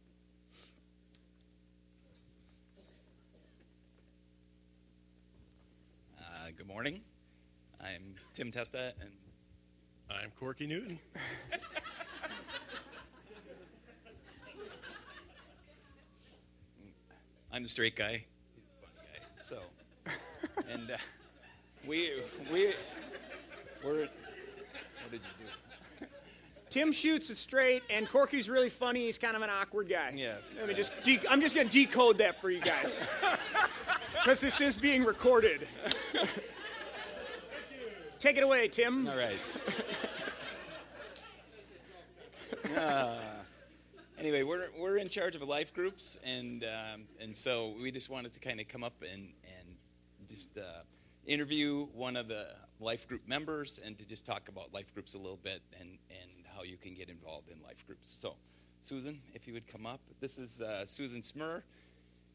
[6.19, 7.01] Uh, good morning.
[7.81, 9.11] I'm Tim Testa, and
[10.11, 10.99] I'm Corky Newton.
[17.53, 18.25] I'm the straight guy.
[18.55, 19.43] He's the funny guy.
[19.43, 19.59] So,
[20.73, 20.97] and uh,
[21.87, 22.73] we we
[23.85, 24.01] we're.
[24.01, 25.47] What did you
[26.01, 26.07] do?
[26.71, 29.05] Tim shoots it straight, and Corky's really funny.
[29.05, 30.13] He's kind of an awkward guy.
[30.17, 30.43] Yes.
[30.57, 30.93] Let me just.
[31.05, 33.03] De- I'm just going to decode that for you guys,
[34.15, 35.69] because this is being recorded.
[38.19, 39.07] Take it away, Tim.
[39.09, 39.37] All right.
[42.77, 43.19] Uh,
[44.23, 48.33] anyway, we're we're in charge of life groups, and um, and so we just wanted
[48.33, 49.77] to kind of come up and and
[50.29, 50.83] just uh,
[51.27, 52.47] interview one of the
[52.79, 56.31] life group members, and to just talk about life groups a little bit, and and
[56.57, 58.17] how you can get involved in life groups.
[58.21, 58.37] So,
[58.81, 61.63] Susan, if you would come up, this is uh, Susan Smur.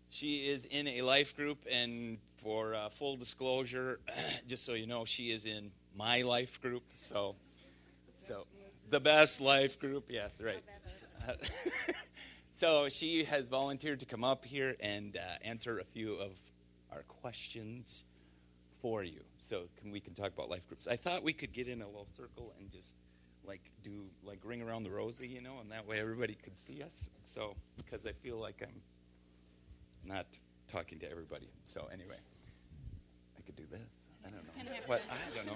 [0.10, 4.00] She is in a life group, and for uh, full disclosure,
[4.48, 6.84] just so you know, she is in my life group.
[6.94, 7.36] So,
[8.26, 8.46] so
[8.90, 10.64] the best life group, yes, right.
[12.52, 16.32] so she has volunteered to come up here and uh, answer a few of
[16.92, 18.04] our questions
[18.82, 19.22] for you.
[19.40, 20.88] So can we can talk about life groups.
[20.88, 22.96] I thought we could get in a little circle and just
[23.46, 26.84] like do like ring around the rosy, you know, and that way everybody could see
[26.84, 27.10] us.
[27.24, 28.82] So because I feel like I'm
[30.06, 30.26] not
[30.72, 31.50] talking to everybody.
[31.66, 32.18] So anyway,
[33.38, 33.80] I could do this.
[34.26, 34.72] I don't know.
[34.86, 35.54] What I don't know.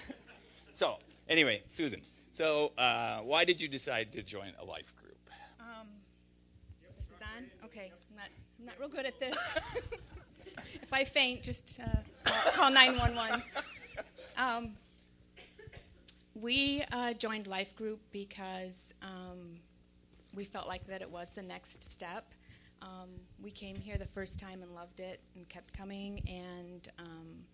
[0.72, 2.00] so anyway, Susan.
[2.30, 5.18] So uh, why did you decide to join a life group?
[5.60, 5.88] Um,
[6.82, 7.44] this is on.
[7.64, 8.28] Okay, I'm not.
[8.58, 9.36] I'm not real good at this.
[10.82, 13.42] if I faint, just uh, call, call 911.
[14.36, 14.72] Um,
[16.34, 19.58] we uh, joined Life Group because um,
[20.34, 22.32] we felt like that it was the next step.
[22.80, 23.08] Um,
[23.42, 27.44] we came here the first time and loved it and kept coming and um,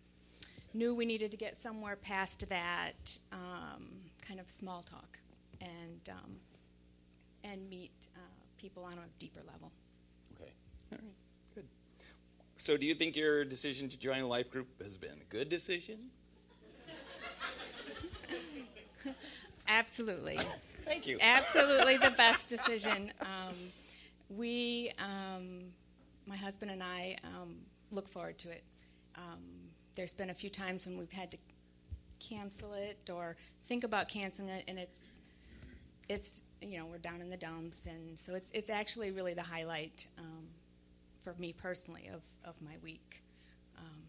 [0.75, 3.87] knew we needed to get somewhere past that um,
[4.27, 5.19] kind of small talk
[5.61, 6.37] and um,
[7.45, 8.21] and meet uh,
[8.59, 9.71] people on a deeper level.
[10.35, 10.51] Okay.
[10.93, 11.15] All right.
[11.55, 11.65] Good.
[12.57, 15.49] So, do you think your decision to join a life group has been a good
[15.49, 16.11] decision?
[19.69, 20.39] Absolutely.
[20.85, 21.19] Thank you.
[21.21, 23.13] Absolutely the best decision.
[23.21, 23.55] Um,
[24.29, 25.65] we, um,
[26.27, 27.57] my husband and I, um,
[27.91, 28.63] look forward to it.
[29.17, 29.41] Um,
[29.95, 31.39] there's been a few times when we've had to
[32.21, 33.37] cancel it or
[33.69, 35.19] think about canceling it, and it's
[36.09, 39.43] it's you know we're down in the dumps, and so it's it's actually really the
[39.43, 40.47] highlight um,
[41.23, 43.23] for me personally of of my week
[43.79, 44.03] um,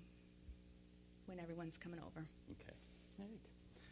[1.25, 2.25] when everyone's coming over.
[2.51, 2.73] Okay.
[3.17, 3.39] Right.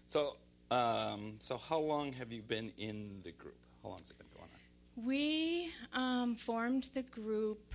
[0.07, 0.35] So,
[0.69, 3.57] um, so how long have you been in the group?
[3.81, 5.05] How long has it been going on?
[5.05, 7.73] We um, formed the group,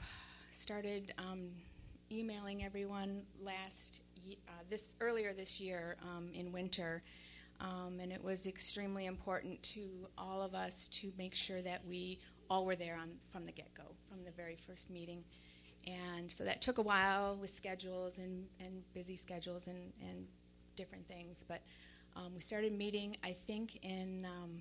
[0.51, 1.49] started um,
[2.13, 4.03] emailing everyone last
[4.47, 7.03] uh, this earlier this year um, in winter,
[7.61, 12.21] um, and it was extremely important to all of us to make sure that we
[12.49, 15.25] all were there on from the get go, from the very first meeting.
[15.87, 20.27] And so that took a while with schedules and, and busy schedules and, and
[20.77, 21.45] different things.
[21.47, 21.63] But
[22.17, 24.59] um, we started meeting, I think, in um,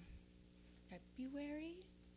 [0.89, 1.75] February.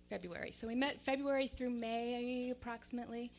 [0.08, 0.52] February.
[0.52, 3.32] So we met February through May approximately,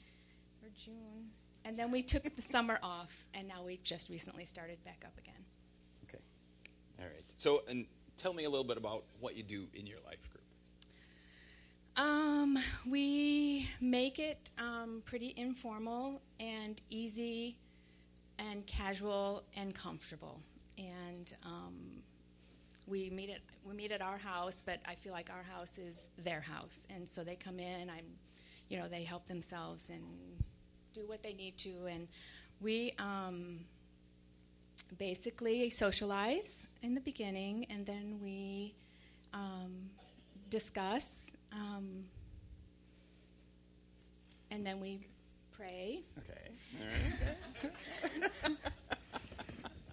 [0.63, 1.29] or June.
[1.63, 5.17] And then we took the summer off, and now we've just recently started back up
[5.17, 5.35] again.
[7.41, 7.87] So, and
[8.19, 10.43] tell me a little bit about what you do in your life group.
[11.97, 17.57] Um, we make it um, pretty informal and easy
[18.37, 20.39] and casual and comfortable.
[20.77, 22.03] And um,
[22.85, 26.03] we meet at we meet at our house, but I feel like our house is
[26.23, 27.89] their house, and so they come in.
[27.89, 28.05] I'm,
[28.69, 30.03] you know, they help themselves and
[30.93, 32.07] do what they need to, and
[32.59, 33.61] we um,
[34.99, 38.75] basically socialize in the beginning, and then we
[39.33, 39.89] um,
[40.49, 42.05] discuss, um,
[44.49, 45.05] and then we
[45.51, 46.03] pray.
[46.19, 46.51] Okay.
[46.79, 48.59] All right.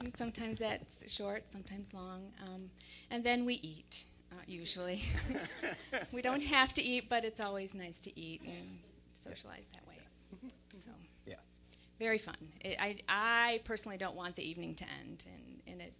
[0.00, 2.32] And sometimes that's short, sometimes long.
[2.42, 2.70] Um,
[3.10, 5.04] and then we eat, uh, usually.
[6.12, 8.78] we don't have to eat, but it's always nice to eat and
[9.14, 9.94] socialize that way.
[10.84, 10.90] So,
[11.26, 11.38] yes.
[11.98, 12.36] very fun.
[12.60, 15.92] It, I, I personally don't want the evening to end, and, and it,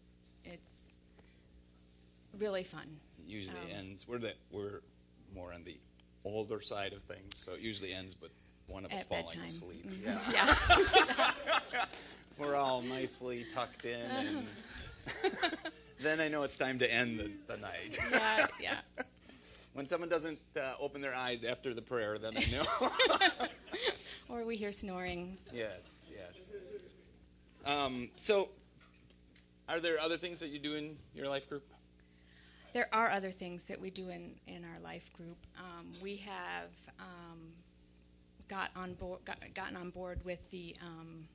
[0.49, 0.93] it's
[2.39, 2.87] really fun.
[3.19, 4.07] It usually Um, ends.
[4.09, 4.81] We're the we're
[5.35, 5.77] more on the
[6.25, 8.33] older side of things, so it usually ends with
[8.67, 9.45] one of us falling bedtime.
[9.47, 9.87] asleep.
[9.87, 10.05] Mhm.
[10.05, 10.55] Yeah.
[11.77, 11.85] Yeah.
[12.39, 14.47] We're all nicely tucked in, and
[16.01, 17.99] then I know it's time to end the, the night.
[18.13, 18.77] yeah, yeah.
[19.75, 23.49] When someone doesn't uh, open their eyes after the prayer, then I know.
[24.29, 25.37] Or we hear snoring.
[25.53, 25.81] yes,
[26.11, 26.33] yes.
[27.65, 28.49] Um, so,
[29.69, 31.65] are there other things that you do in your life group?
[32.73, 35.39] There are other things that we do in, in our life group.
[35.59, 37.39] Um, we have um,
[38.49, 41.27] got on board, got, gotten on board with the um,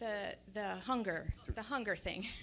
[0.00, 2.26] the the hunger the hunger thing.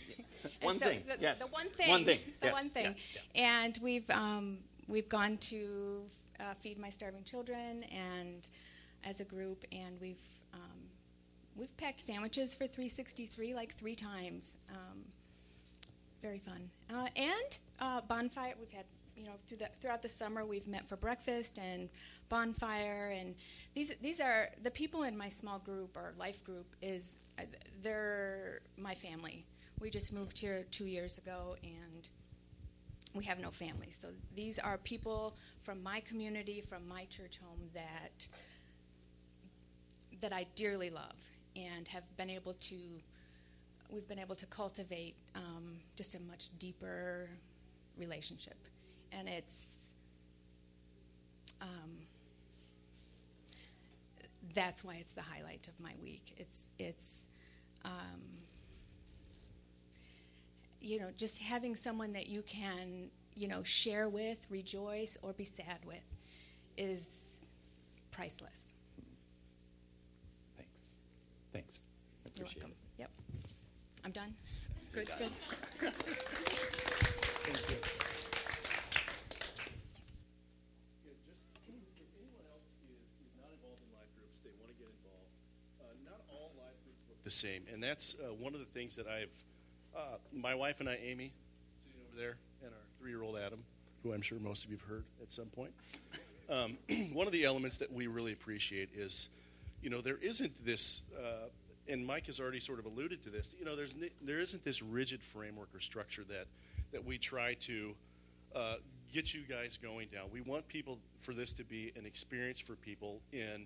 [0.43, 1.39] And One thing, The, yes.
[1.39, 1.89] the one thing.
[1.89, 2.95] One thing, The yes, one thing.
[3.33, 6.03] yeah, And we've um, we've gone to
[6.39, 8.47] uh, feed my starving children and
[9.03, 10.21] as a group, and we've
[11.57, 14.57] we've packed sandwiches for 363 like three times.
[14.69, 14.99] Um,
[16.21, 16.69] very fun.
[16.93, 18.53] Uh, and uh, bonfire.
[18.59, 21.89] We've had you know through the, throughout the summer we've met for breakfast and
[22.29, 23.33] bonfire and
[23.73, 27.43] these these are the people in my small group or life group is uh,
[27.81, 29.45] they're my family.
[29.79, 32.09] We just moved here two years ago and
[33.13, 33.89] we have no family.
[33.89, 38.27] So these are people from my community, from my church home that
[40.21, 41.15] that I dearly love
[41.57, 42.75] and have been able to
[43.89, 47.29] we've been able to cultivate um, just a much deeper
[47.97, 48.57] relationship,
[49.11, 49.91] and it's
[51.61, 51.97] um,
[54.53, 56.33] that's why it's the highlight of my week.
[56.37, 57.27] It's it's
[57.85, 58.21] um,
[60.81, 65.43] you know just having someone that you can you know share with, rejoice, or be
[65.43, 66.03] sad with
[66.77, 67.47] is
[68.11, 68.73] priceless.
[71.57, 71.81] Thanks.
[71.81, 71.81] Thanks.
[71.81, 72.77] I You're appreciate welcome.
[72.77, 73.01] it.
[73.01, 73.09] Yep.
[74.05, 74.33] I'm done.
[74.93, 75.17] Good, done.
[75.79, 75.93] good.
[77.47, 77.77] Thank you.
[81.01, 84.77] Yeah, just if anyone else is, is not involved in life groups, they want to
[84.77, 85.33] get involved.
[85.81, 88.95] Uh, not all life groups look the same, and that's uh, one of the things
[88.95, 89.33] that I've.
[89.97, 91.33] Uh, my wife and I, Amy,
[91.89, 93.63] sitting over there, and our three-year-old Adam,
[94.03, 95.73] who I'm sure most of you've heard at some point.
[96.49, 96.77] Um,
[97.13, 99.29] one of the elements that we really appreciate is,
[99.81, 101.03] you know, there isn't this.
[101.17, 101.47] Uh,
[101.89, 103.53] and Mike has already sort of alluded to this.
[103.57, 106.47] You know, there's there isn't this rigid framework or structure that
[106.91, 107.93] that we try to
[108.55, 108.75] uh,
[109.13, 110.25] get you guys going down.
[110.31, 113.65] We want people for this to be an experience for people in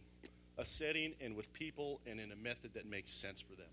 [0.57, 3.69] a setting and with people and in a method that makes sense for them.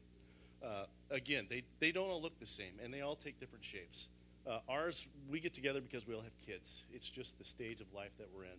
[0.64, 4.09] Uh, again, they, they don't all look the same and they all take different shapes.
[4.49, 6.84] Uh, ours, we get together because we all have kids.
[6.93, 8.59] It's just the stage of life that we're in.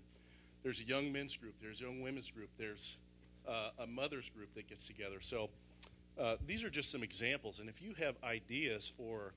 [0.63, 2.97] There's a young men's group, there's a young women's group, there's
[3.50, 5.20] uh, a mother's group that gets together.
[5.20, 5.50] So
[6.20, 7.60] uh, these are just some examples.
[7.60, 9.34] And if you have ideas or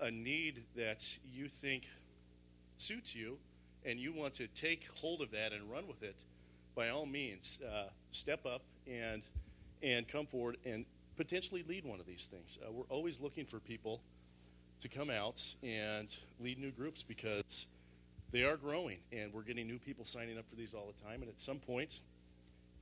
[0.00, 1.88] a need that you think
[2.76, 3.36] suits you
[3.84, 6.16] and you want to take hold of that and run with it,
[6.74, 9.22] by all means, uh, step up and
[9.82, 10.86] and come forward and
[11.16, 12.58] potentially lead one of these things.
[12.66, 14.00] Uh, we're always looking for people
[14.80, 16.08] to come out and
[16.40, 17.66] lead new groups because
[18.32, 21.20] they are growing and we're getting new people signing up for these all the time.
[21.20, 22.00] And at some point,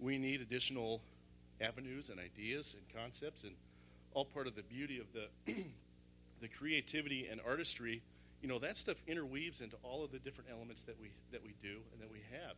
[0.03, 1.01] we need additional
[1.61, 3.53] avenues and ideas and concepts and
[4.15, 5.53] all part of the beauty of the
[6.41, 8.03] the creativity and artistry.
[8.43, 11.55] You know that stuff interweaves into all of the different elements that we that we
[11.63, 12.57] do and that we have.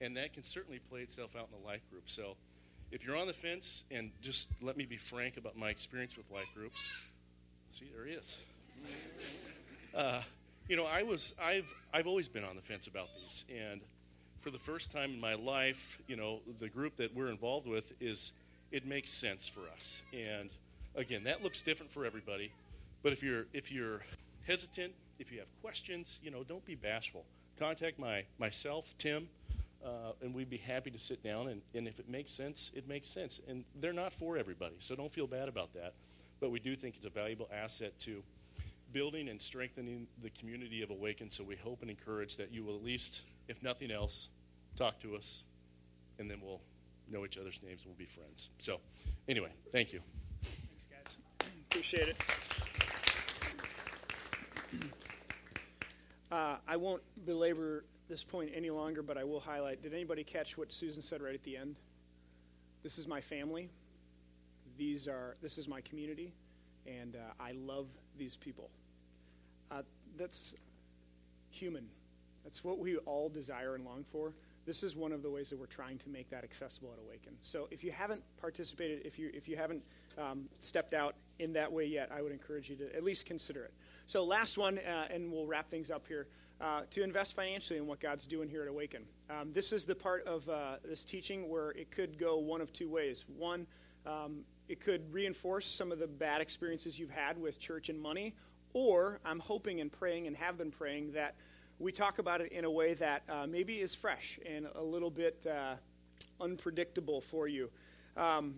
[0.00, 2.02] And that can certainly play itself out in the life group.
[2.06, 2.36] So
[2.90, 6.28] if you're on the fence and just let me be frank about my experience with
[6.30, 6.92] life groups.
[7.70, 8.38] See there he is.
[9.94, 10.22] Uh,
[10.68, 13.44] you know i was i've i've always been on the fence about these.
[13.50, 13.80] And
[14.42, 17.92] for the first time in my life you know the group that we're involved with
[18.00, 18.32] is
[18.70, 20.52] it makes sense for us and
[20.96, 22.52] again that looks different for everybody
[23.02, 24.00] but if you're if you're
[24.46, 27.24] hesitant if you have questions, you know, don't be bashful.
[27.58, 29.28] Contact my myself, Tim,
[29.84, 31.48] uh, and we'd be happy to sit down.
[31.48, 33.40] And, and if it makes sense, it makes sense.
[33.48, 35.94] And they're not for everybody, so don't feel bad about that.
[36.40, 38.22] But we do think it's a valuable asset to
[38.92, 41.30] building and strengthening the community of Awaken.
[41.30, 44.28] So we hope and encourage that you will at least, if nothing else,
[44.76, 45.44] talk to us,
[46.18, 46.60] and then we'll
[47.10, 48.50] know each other's names and we'll be friends.
[48.58, 48.80] So,
[49.28, 50.00] anyway, thank you.
[50.42, 51.48] Thanks, guys.
[51.70, 52.16] Appreciate it.
[56.30, 59.82] Uh, I won't belabor this point any longer, but I will highlight.
[59.82, 61.76] Did anybody catch what Susan said right at the end?
[62.82, 63.68] This is my family.
[64.78, 65.36] These are.
[65.42, 66.32] This is my community,
[66.86, 67.86] and uh, I love
[68.18, 68.70] these people.
[69.70, 69.82] Uh,
[70.16, 70.54] that's
[71.50, 71.86] human.
[72.44, 74.34] That's what we all desire and long for.
[74.64, 77.32] This is one of the ways that we're trying to make that accessible at Awaken.
[77.40, 79.82] So if you haven't participated, if you if you haven't
[80.18, 83.64] um, stepped out in that way yet, I would encourage you to at least consider
[83.64, 83.74] it.
[84.06, 86.28] So, last one, uh, and we'll wrap things up here.
[86.60, 89.02] Uh, to invest financially in what God's doing here at Awaken.
[89.28, 92.72] Um, this is the part of uh, this teaching where it could go one of
[92.72, 93.24] two ways.
[93.36, 93.66] One,
[94.06, 98.36] um, it could reinforce some of the bad experiences you've had with church and money,
[98.74, 101.34] or I'm hoping and praying and have been praying that
[101.82, 105.10] we talk about it in a way that uh, maybe is fresh and a little
[105.10, 105.74] bit uh,
[106.40, 107.68] unpredictable for you.
[108.16, 108.54] Um,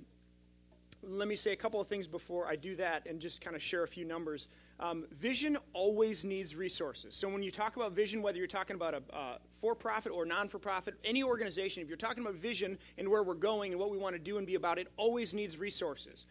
[1.03, 3.63] let me say a couple of things before I do that and just kind of
[3.63, 4.49] share a few numbers.
[4.81, 7.15] Um, vision always needs resources.
[7.15, 10.95] So when you talk about vision, whether you're talking about a uh, for-profit or non-for-profit,
[11.05, 14.15] any organization, if you're talking about vision and where we're going and what we want
[14.15, 16.27] to do and be about, it always needs resources.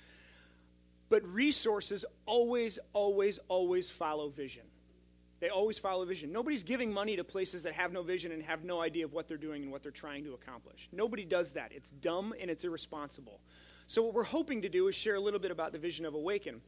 [1.10, 4.64] But resources always, always, always follow vision.
[5.44, 6.32] They always follow vision.
[6.32, 9.28] Nobody's giving money to places that have no vision and have no idea of what
[9.28, 10.88] they're doing and what they're trying to accomplish.
[10.94, 11.74] Nobody does that.
[11.74, 13.42] It's dumb and it's irresponsible.
[13.88, 16.14] So, what we're hoping to do is share a little bit about the vision of
[16.14, 16.62] Awaken.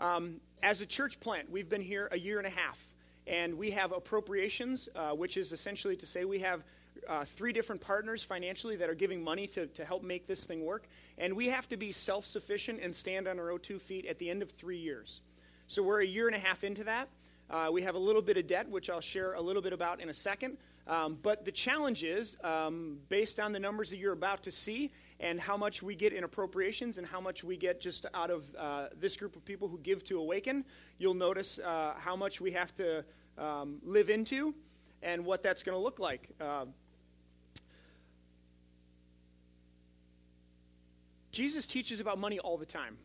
[0.00, 2.84] Um, as a church plant, we've been here a year and a half,
[3.28, 6.64] and we have appropriations, uh, which is essentially to say we have
[7.08, 10.64] uh, three different partners financially that are giving money to, to help make this thing
[10.64, 10.88] work.
[11.16, 14.18] And we have to be self sufficient and stand on our own two feet at
[14.18, 15.20] the end of three years.
[15.68, 17.08] So we're a year and a half into that.
[17.48, 20.00] Uh, we have a little bit of debt, which I'll share a little bit about
[20.00, 20.58] in a second.
[20.88, 24.92] Um, but the challenge is, um, based on the numbers that you're about to see,
[25.18, 28.44] and how much we get in appropriations and how much we get just out of
[28.56, 30.64] uh, this group of people who give to Awaken,
[30.98, 33.04] you'll notice uh, how much we have to
[33.38, 34.54] um, live into
[35.02, 36.28] and what that's going to look like.
[36.40, 36.66] Uh,
[41.32, 42.96] Jesus teaches about money all the time.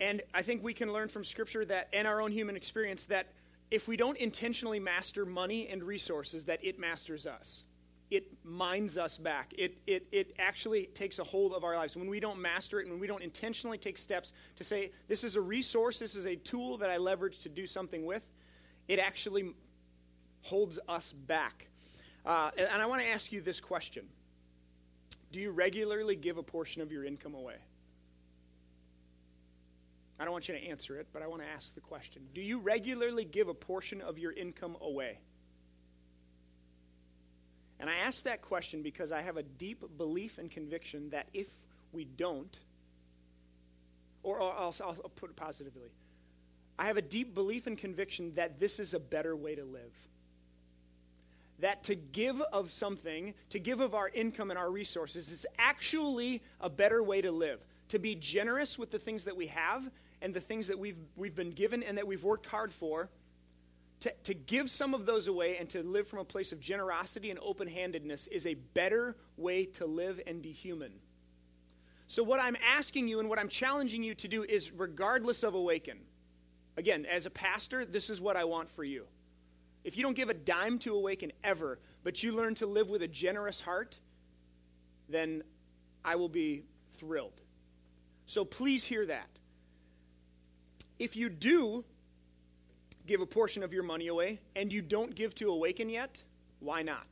[0.00, 3.26] And I think we can learn from Scripture that, and our own human experience, that
[3.70, 7.64] if we don't intentionally master money and resources, that it masters us
[8.10, 9.52] it minds us back.
[9.58, 11.96] It, it, it actually takes a hold of our lives.
[11.96, 15.24] When we don't master it, and when we don't intentionally take steps to say, this
[15.24, 18.30] is a resource, this is a tool that I leverage to do something with,
[18.86, 19.54] it actually
[20.42, 21.68] holds us back.
[22.24, 24.06] Uh, and, and I want to ask you this question
[25.30, 27.56] Do you regularly give a portion of your income away?
[30.18, 32.40] I don't want you to answer it, but I want to ask the question Do
[32.40, 35.18] you regularly give a portion of your income away?
[37.80, 41.46] And I ask that question because I have a deep belief and conviction that if
[41.92, 42.58] we don't,
[44.24, 45.90] or, I'll, I'll put it positively,
[46.76, 49.92] I have a deep belief and conviction that this is a better way to live.
[51.60, 56.42] That to give of something, to give of our income and our resources, is actually
[56.60, 57.60] a better way to live.
[57.88, 59.90] To be generous with the things that we have
[60.20, 63.08] and the things that we've, we've been given and that we've worked hard for
[64.00, 67.30] to, to give some of those away and to live from a place of generosity
[67.30, 70.92] and open handedness is a better way to live and be human.
[72.06, 75.54] So, what I'm asking you and what I'm challenging you to do is, regardless of
[75.54, 75.98] Awaken,
[76.76, 79.04] again, as a pastor, this is what I want for you.
[79.84, 83.02] If you don't give a dime to Awaken ever, but you learn to live with
[83.02, 83.98] a generous heart,
[85.08, 85.42] then
[86.04, 87.40] I will be thrilled.
[88.26, 89.28] So, please hear that.
[90.98, 91.84] If you do
[93.06, 96.22] give a portion of your money away and you don't give to Awaken yet,
[96.60, 97.06] why not?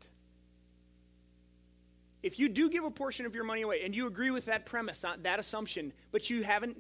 [2.22, 4.66] If you do give a portion of your money away and you agree with that
[4.66, 6.76] premise, uh, that assumption, but you haven't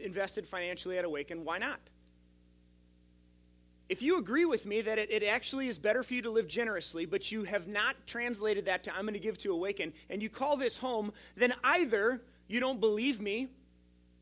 [0.00, 1.80] invested financially at Awaken, why not?
[3.88, 6.46] If you agree with me that it, it, actually is better for you to live
[6.46, 10.22] generously, but you have not translated that to I'm going to give to Awaken, and
[10.22, 13.48] you call this home, then either you don't believe me,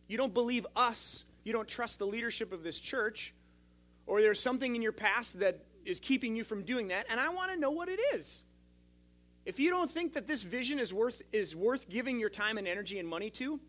[0.07, 3.32] you don't believe us, you don't trust the leadership of this church,
[4.05, 7.28] or there's something in your past that is keeping you from doing that, and I
[7.28, 8.42] want to know what it is.
[9.44, 12.66] If you don't think that this vision is worth, is worth giving your time and
[12.66, 13.61] energy and money to,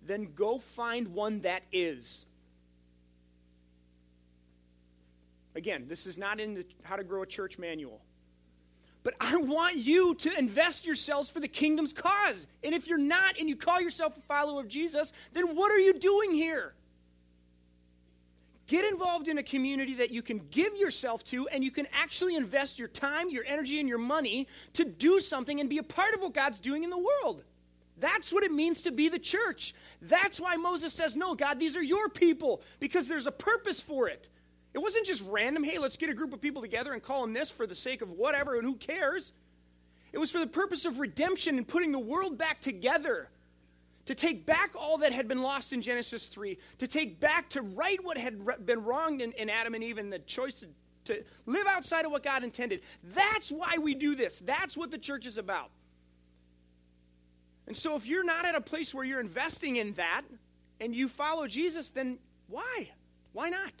[0.00, 2.24] then go find one that is.
[5.54, 8.00] Again, this is not in the How to Grow a Church manual.
[9.02, 12.46] But I want you to invest yourselves for the kingdom's cause.
[12.64, 15.78] And if you're not and you call yourself a follower of Jesus, then what are
[15.78, 16.72] you doing here?
[18.66, 22.34] Get involved in a community that you can give yourself to and you can actually
[22.34, 26.14] invest your time, your energy, and your money to do something and be a part
[26.14, 27.44] of what God's doing in the world.
[27.98, 29.74] That's what it means to be the church.
[30.02, 34.08] That's why Moses says, No, God, these are your people, because there's a purpose for
[34.08, 34.28] it.
[34.74, 37.32] It wasn't just random, hey, let's get a group of people together and call them
[37.32, 39.32] this for the sake of whatever, and who cares?
[40.12, 43.28] It was for the purpose of redemption and putting the world back together
[44.06, 47.62] to take back all that had been lost in Genesis 3, to take back, to
[47.62, 50.68] right what had been wronged in, in Adam and Eve, and the choice to,
[51.04, 52.80] to live outside of what God intended.
[53.02, 54.38] That's why we do this.
[54.40, 55.70] That's what the church is about.
[57.66, 60.22] And so if you're not at a place where you're investing in that
[60.80, 62.90] and you follow Jesus, then why?
[63.32, 63.72] Why not?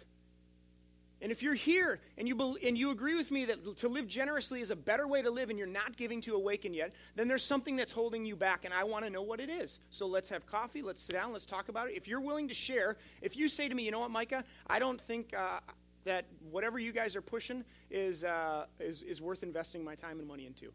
[1.22, 4.60] And if you're here and you, and you agree with me that to live generously
[4.60, 7.42] is a better way to live and you're not giving to awaken yet, then there's
[7.42, 9.78] something that's holding you back, and I want to know what it is.
[9.88, 11.94] So let's have coffee, let's sit down, let's talk about it.
[11.96, 14.78] If you're willing to share, if you say to me, you know what, Micah, I
[14.78, 15.60] don't think uh,
[16.04, 20.28] that whatever you guys are pushing is, uh, is, is worth investing my time and
[20.28, 20.70] money into,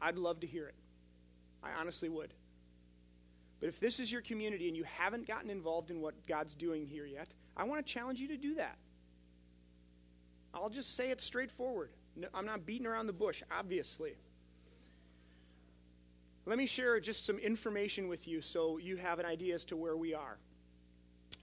[0.00, 0.74] I'd love to hear it.
[1.64, 2.32] I honestly would.
[3.58, 6.86] But if this is your community and you haven't gotten involved in what God's doing
[6.86, 8.78] here yet, I want to challenge you to do that.
[10.54, 11.90] I'll just say it straightforward.
[12.16, 14.14] No, I'm not beating around the bush, obviously.
[16.46, 19.76] Let me share just some information with you so you have an idea as to
[19.76, 20.38] where we are.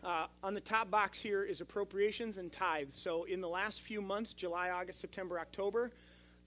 [0.04, 2.96] Uh, on the top box here is appropriations and tithes.
[2.96, 5.92] So, in the last few months July, August, September, October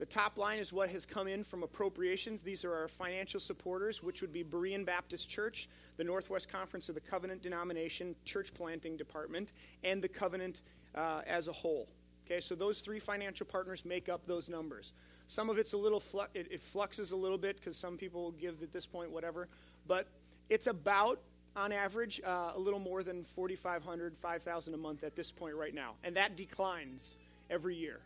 [0.00, 2.40] the top line is what has come in from appropriations.
[2.40, 6.94] These are our financial supporters, which would be Berean Baptist Church, the Northwest Conference of
[6.94, 9.52] the Covenant Denomination Church Planting Department,
[9.84, 10.62] and the Covenant
[10.94, 11.86] uh, as a whole.
[12.30, 14.92] Okay, so those three financial partners make up those numbers.
[15.26, 18.30] Some of it's a little, flu- it, it fluxes a little bit because some people
[18.32, 19.48] give at this point whatever,
[19.88, 20.06] but
[20.48, 21.18] it's about,
[21.56, 25.74] on average, uh, a little more than 4,500, 5,000 a month at this point right
[25.74, 27.16] now, and that declines
[27.50, 27.98] every year.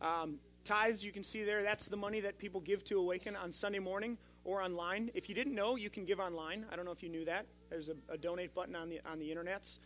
[0.00, 3.50] Um, tithes, you can see there, that's the money that people give to Awaken on
[3.50, 5.10] Sunday morning or online.
[5.12, 6.66] If you didn't know, you can give online.
[6.72, 7.46] I don't know if you knew that.
[7.68, 9.78] There's a, a donate button on the on the internets,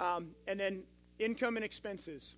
[0.00, 0.82] um, and then
[1.20, 2.34] income and expenses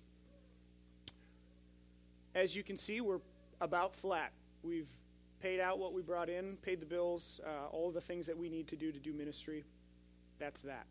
[2.37, 3.19] as you can see, we're
[3.61, 4.31] about flat.
[4.61, 4.87] We've
[5.41, 8.47] paid out what we brought in, paid the bills, uh, all the things that we
[8.47, 9.65] need to do to do ministry.
[10.37, 10.85] That's that.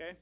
[0.00, 0.12] Okay?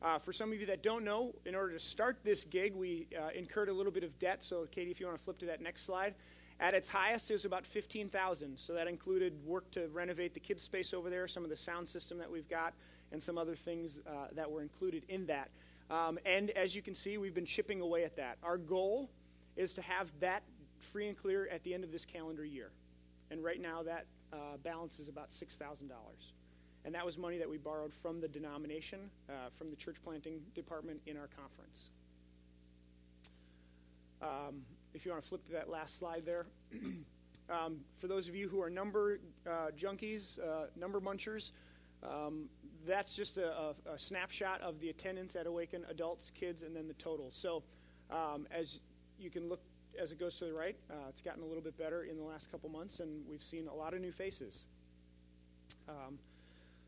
[0.00, 3.08] Uh, for some of you that don't know, in order to start this gig, we
[3.20, 4.44] uh, incurred a little bit of debt.
[4.44, 6.14] So, Katie, if you want to flip to that next slide.
[6.60, 10.62] At its highest, it was about 15000 So that included work to renovate the kids'
[10.62, 12.74] space over there, some of the sound system that we've got,
[13.10, 15.50] and some other things uh, that were included in that.
[15.90, 18.38] Um, and as you can see, we've been chipping away at that.
[18.42, 19.10] Our goal
[19.58, 20.42] is to have that
[20.78, 22.70] free and clear at the end of this calendar year.
[23.30, 25.90] And right now, that uh, balance is about $6,000.
[26.84, 30.40] And that was money that we borrowed from the denomination, uh, from the church planting
[30.54, 31.90] department in our conference.
[34.22, 34.62] Um,
[34.94, 36.46] if you want to flip to that last slide there.
[37.50, 41.50] um, for those of you who are number uh, junkies, uh, number munchers,
[42.02, 42.48] um,
[42.86, 46.86] that's just a, a, a, snapshot of the attendance at Awaken adults, kids, and then
[46.86, 47.28] the total.
[47.30, 47.64] So
[48.10, 48.80] um, as
[49.18, 49.60] you can look
[50.00, 50.76] as it goes to the right.
[50.90, 53.68] Uh, it's gotten a little bit better in the last couple months, and we've seen
[53.68, 54.64] a lot of new faces.
[55.88, 56.18] Um,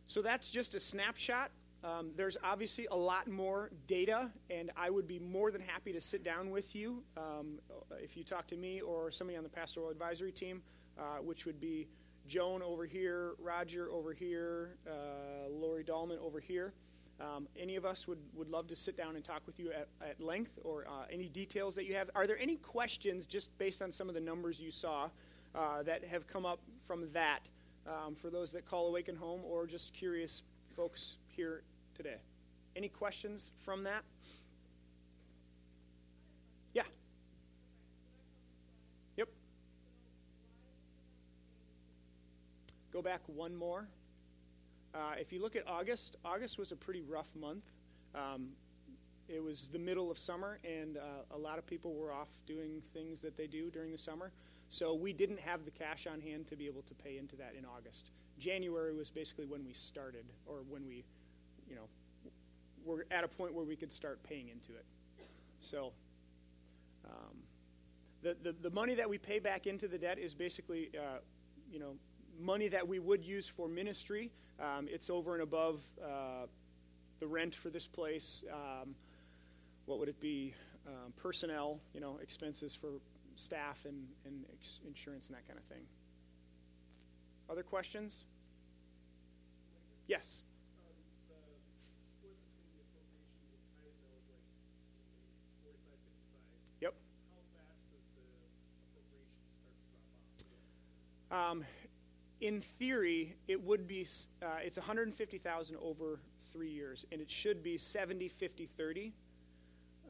[0.06, 1.50] so that's just a snapshot.
[1.82, 6.00] Um, there's obviously a lot more data, and I would be more than happy to
[6.00, 7.58] sit down with you um,
[8.02, 10.62] if you talk to me or somebody on the pastoral advisory team,
[10.98, 11.88] uh, which would be
[12.28, 16.74] Joan over here, Roger over here, uh, Lori Dahlman over here.
[17.20, 19.88] Um, any of us would, would love to sit down and talk with you at,
[20.00, 22.08] at length or uh, any details that you have.
[22.14, 25.10] Are there any questions just based on some of the numbers you saw
[25.54, 27.40] uh, that have come up from that
[27.86, 30.42] um, for those that call Awaken Home or just curious
[30.74, 31.62] folks here
[31.94, 32.16] today?
[32.74, 34.02] Any questions from that?
[36.72, 36.84] Yeah.
[39.18, 39.28] Yep.
[42.92, 43.86] Go back one more.
[44.94, 47.64] Uh, if you look at August, August was a pretty rough month.
[48.14, 48.48] Um,
[49.28, 51.00] it was the middle of summer, and uh,
[51.34, 54.32] a lot of people were off doing things that they do during the summer.
[54.68, 57.54] So we didn't have the cash on hand to be able to pay into that
[57.56, 58.10] in August.
[58.38, 61.04] January was basically when we started, or when we,
[61.68, 61.88] you know,
[62.84, 64.84] were at a point where we could start paying into it.
[65.60, 65.92] So
[67.04, 67.36] um,
[68.22, 71.18] the, the, the money that we pay back into the debt is basically, uh,
[71.70, 71.94] you know,
[72.40, 74.30] money that we would use for ministry.
[74.60, 76.46] Um, it's over and above uh,
[77.18, 78.44] the rent for this place.
[78.52, 78.94] Um,
[79.86, 80.54] what would it be?
[80.86, 82.88] Um, personnel, you know, expenses for
[83.36, 85.82] staff and, and ex- insurance and that kind of thing.
[87.50, 88.24] Other questions?
[90.08, 90.42] Yes.
[96.80, 96.94] Yep.
[101.30, 101.64] Um,
[102.40, 104.06] in theory, it would be
[104.42, 106.20] uh, it's 150,000 over
[106.52, 109.12] three years, and it should be 70, 50, 30.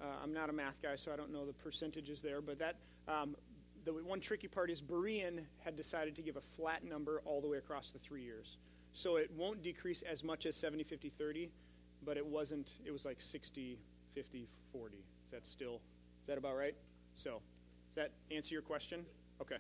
[0.01, 2.77] Uh, I'm not a math guy, so I don't know the percentages there, but that
[3.09, 3.37] um,
[3.85, 7.49] the one tricky part is Berean had decided to give a flat number all the
[7.49, 8.59] way across the three years,
[8.93, 11.51] so it won't decrease as much as 70, 50, 30,
[12.05, 12.71] but it wasn't.
[12.85, 13.79] It was like 60,
[14.15, 14.97] 50, 40.
[14.97, 15.75] Is that still?
[16.23, 16.75] Is that about right?
[17.15, 17.41] So,
[17.95, 19.05] does that answer your question?
[19.41, 19.57] Okay.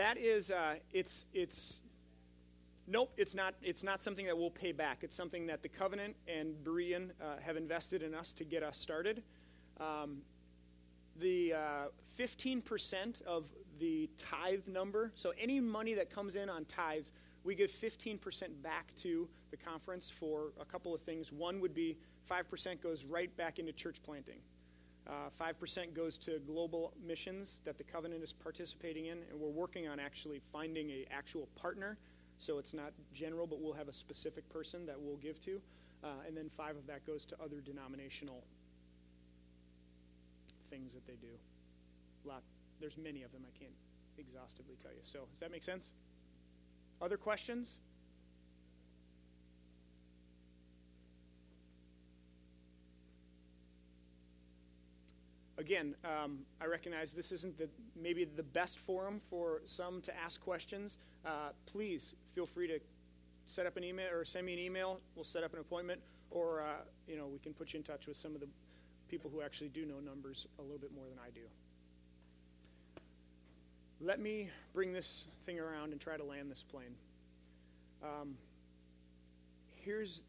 [0.00, 1.82] That is, uh, it's, it's,
[2.86, 5.00] nope, it's not, it's not something that we'll pay back.
[5.02, 8.78] It's something that the covenant and Berean uh, have invested in us to get us
[8.78, 9.22] started.
[9.78, 10.22] Um,
[11.20, 11.58] the uh,
[12.18, 17.12] 15% of the tithe number, so any money that comes in on tithes,
[17.44, 18.18] we give 15%
[18.62, 21.30] back to the conference for a couple of things.
[21.30, 21.98] One would be
[22.30, 24.38] 5% goes right back into church planting.
[25.06, 29.88] Uh, 5% goes to global missions that the covenant is participating in, and we're working
[29.88, 31.96] on actually finding a actual partner.
[32.38, 35.60] So it's not general, but we'll have a specific person that we'll give to.
[36.02, 38.42] Uh, and then five of that goes to other denominational
[40.70, 41.34] things that they do.
[42.24, 42.42] A lot,
[42.80, 43.42] there's many of them.
[43.44, 43.74] I can't
[44.16, 45.00] exhaustively tell you.
[45.02, 45.92] So does that make sense?
[47.02, 47.78] Other questions?
[55.60, 60.40] Again, um, I recognize this isn't the, maybe the best forum for some to ask
[60.40, 60.98] questions.
[61.24, 62.80] Uh, please feel free to
[63.46, 65.00] set up an email or send me an email.
[65.14, 66.00] We'll set up an appointment,
[66.30, 68.48] or uh, you know we can put you in touch with some of the
[69.08, 71.42] people who actually do know numbers a little bit more than I do.
[74.00, 76.94] Let me bring this thing around and try to land this plane.
[78.02, 78.36] Um,
[79.84, 80.22] here's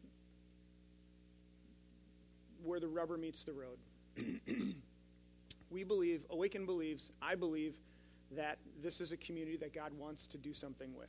[2.62, 3.78] where the rubber meets the road.
[5.72, 7.74] we believe, Awaken believes, I believe,
[8.36, 11.08] that this is a community that God wants to do something with.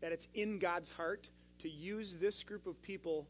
[0.00, 1.28] That it's in God's heart
[1.60, 3.26] to use this group of people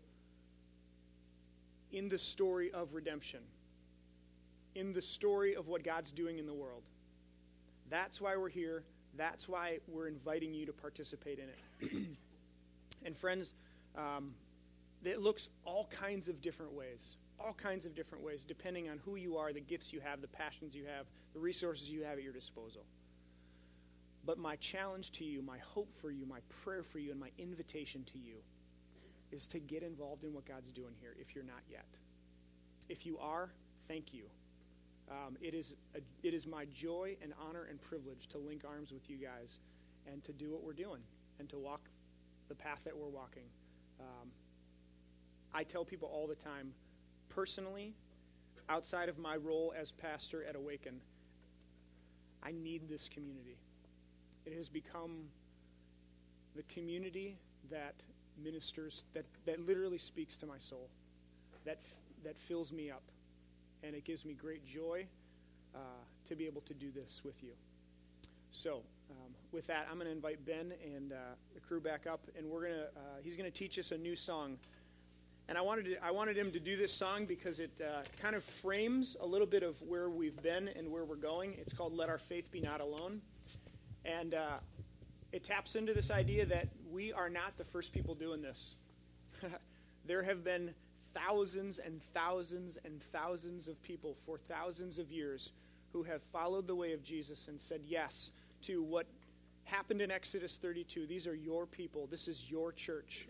[1.93, 3.41] in the story of redemption,
[4.75, 6.83] in the story of what God's doing in the world.
[7.89, 8.83] That's why we're here.
[9.17, 12.09] That's why we're inviting you to participate in it.
[13.05, 13.55] and, friends,
[13.97, 14.35] um,
[15.05, 19.17] it looks all kinds of different ways all kinds of different ways, depending on who
[19.17, 22.25] you are, the gifts you have, the passions you have, the resources you have at
[22.25, 22.85] your disposal.
[24.25, 27.31] But my challenge to you, my hope for you, my prayer for you, and my
[27.39, 28.37] invitation to you
[29.31, 31.87] is to get involved in what God's doing here if you're not yet.
[32.89, 33.51] If you are,
[33.87, 34.25] thank you.
[35.11, 38.93] Um, it, is a, it is my joy and honor and privilege to link arms
[38.93, 39.59] with you guys
[40.11, 41.01] and to do what we're doing
[41.39, 41.81] and to walk
[42.49, 43.45] the path that we're walking.
[44.01, 44.29] Um,
[45.55, 46.73] I tell people all the time
[47.29, 47.95] personally,
[48.69, 51.01] outside of my role as pastor at Awaken,
[52.43, 53.57] I need this community.
[54.47, 55.29] It has become
[56.55, 57.37] the community
[57.71, 57.95] that
[58.43, 60.89] ministers, that, that literally speaks to my soul,
[61.65, 61.79] that,
[62.25, 63.03] that fills me up.
[63.83, 65.07] And it gives me great joy
[65.75, 65.79] uh,
[66.27, 67.53] to be able to do this with you.
[68.51, 71.17] So, um, with that, I'm going to invite Ben and uh,
[71.55, 73.99] the crew back up, and we're going to, uh, he's going to teach us a
[73.99, 74.59] new song.
[75.49, 78.37] And I wanted, to, I wanted him to do this song because it uh, kind
[78.37, 81.55] of frames a little bit of where we've been and where we're going.
[81.59, 83.23] It's called Let Our Faith Be Not Alone.
[84.05, 84.59] And uh,
[85.33, 88.77] it taps into this idea that we are not the first people doing this.
[90.07, 90.75] there have been
[91.15, 95.53] thousands and thousands and thousands of people for thousands of years
[95.95, 99.07] who have followed the way of Jesus and said yes to what
[99.65, 101.07] happened in Exodus 32.
[101.07, 103.27] These are your people, this is your church.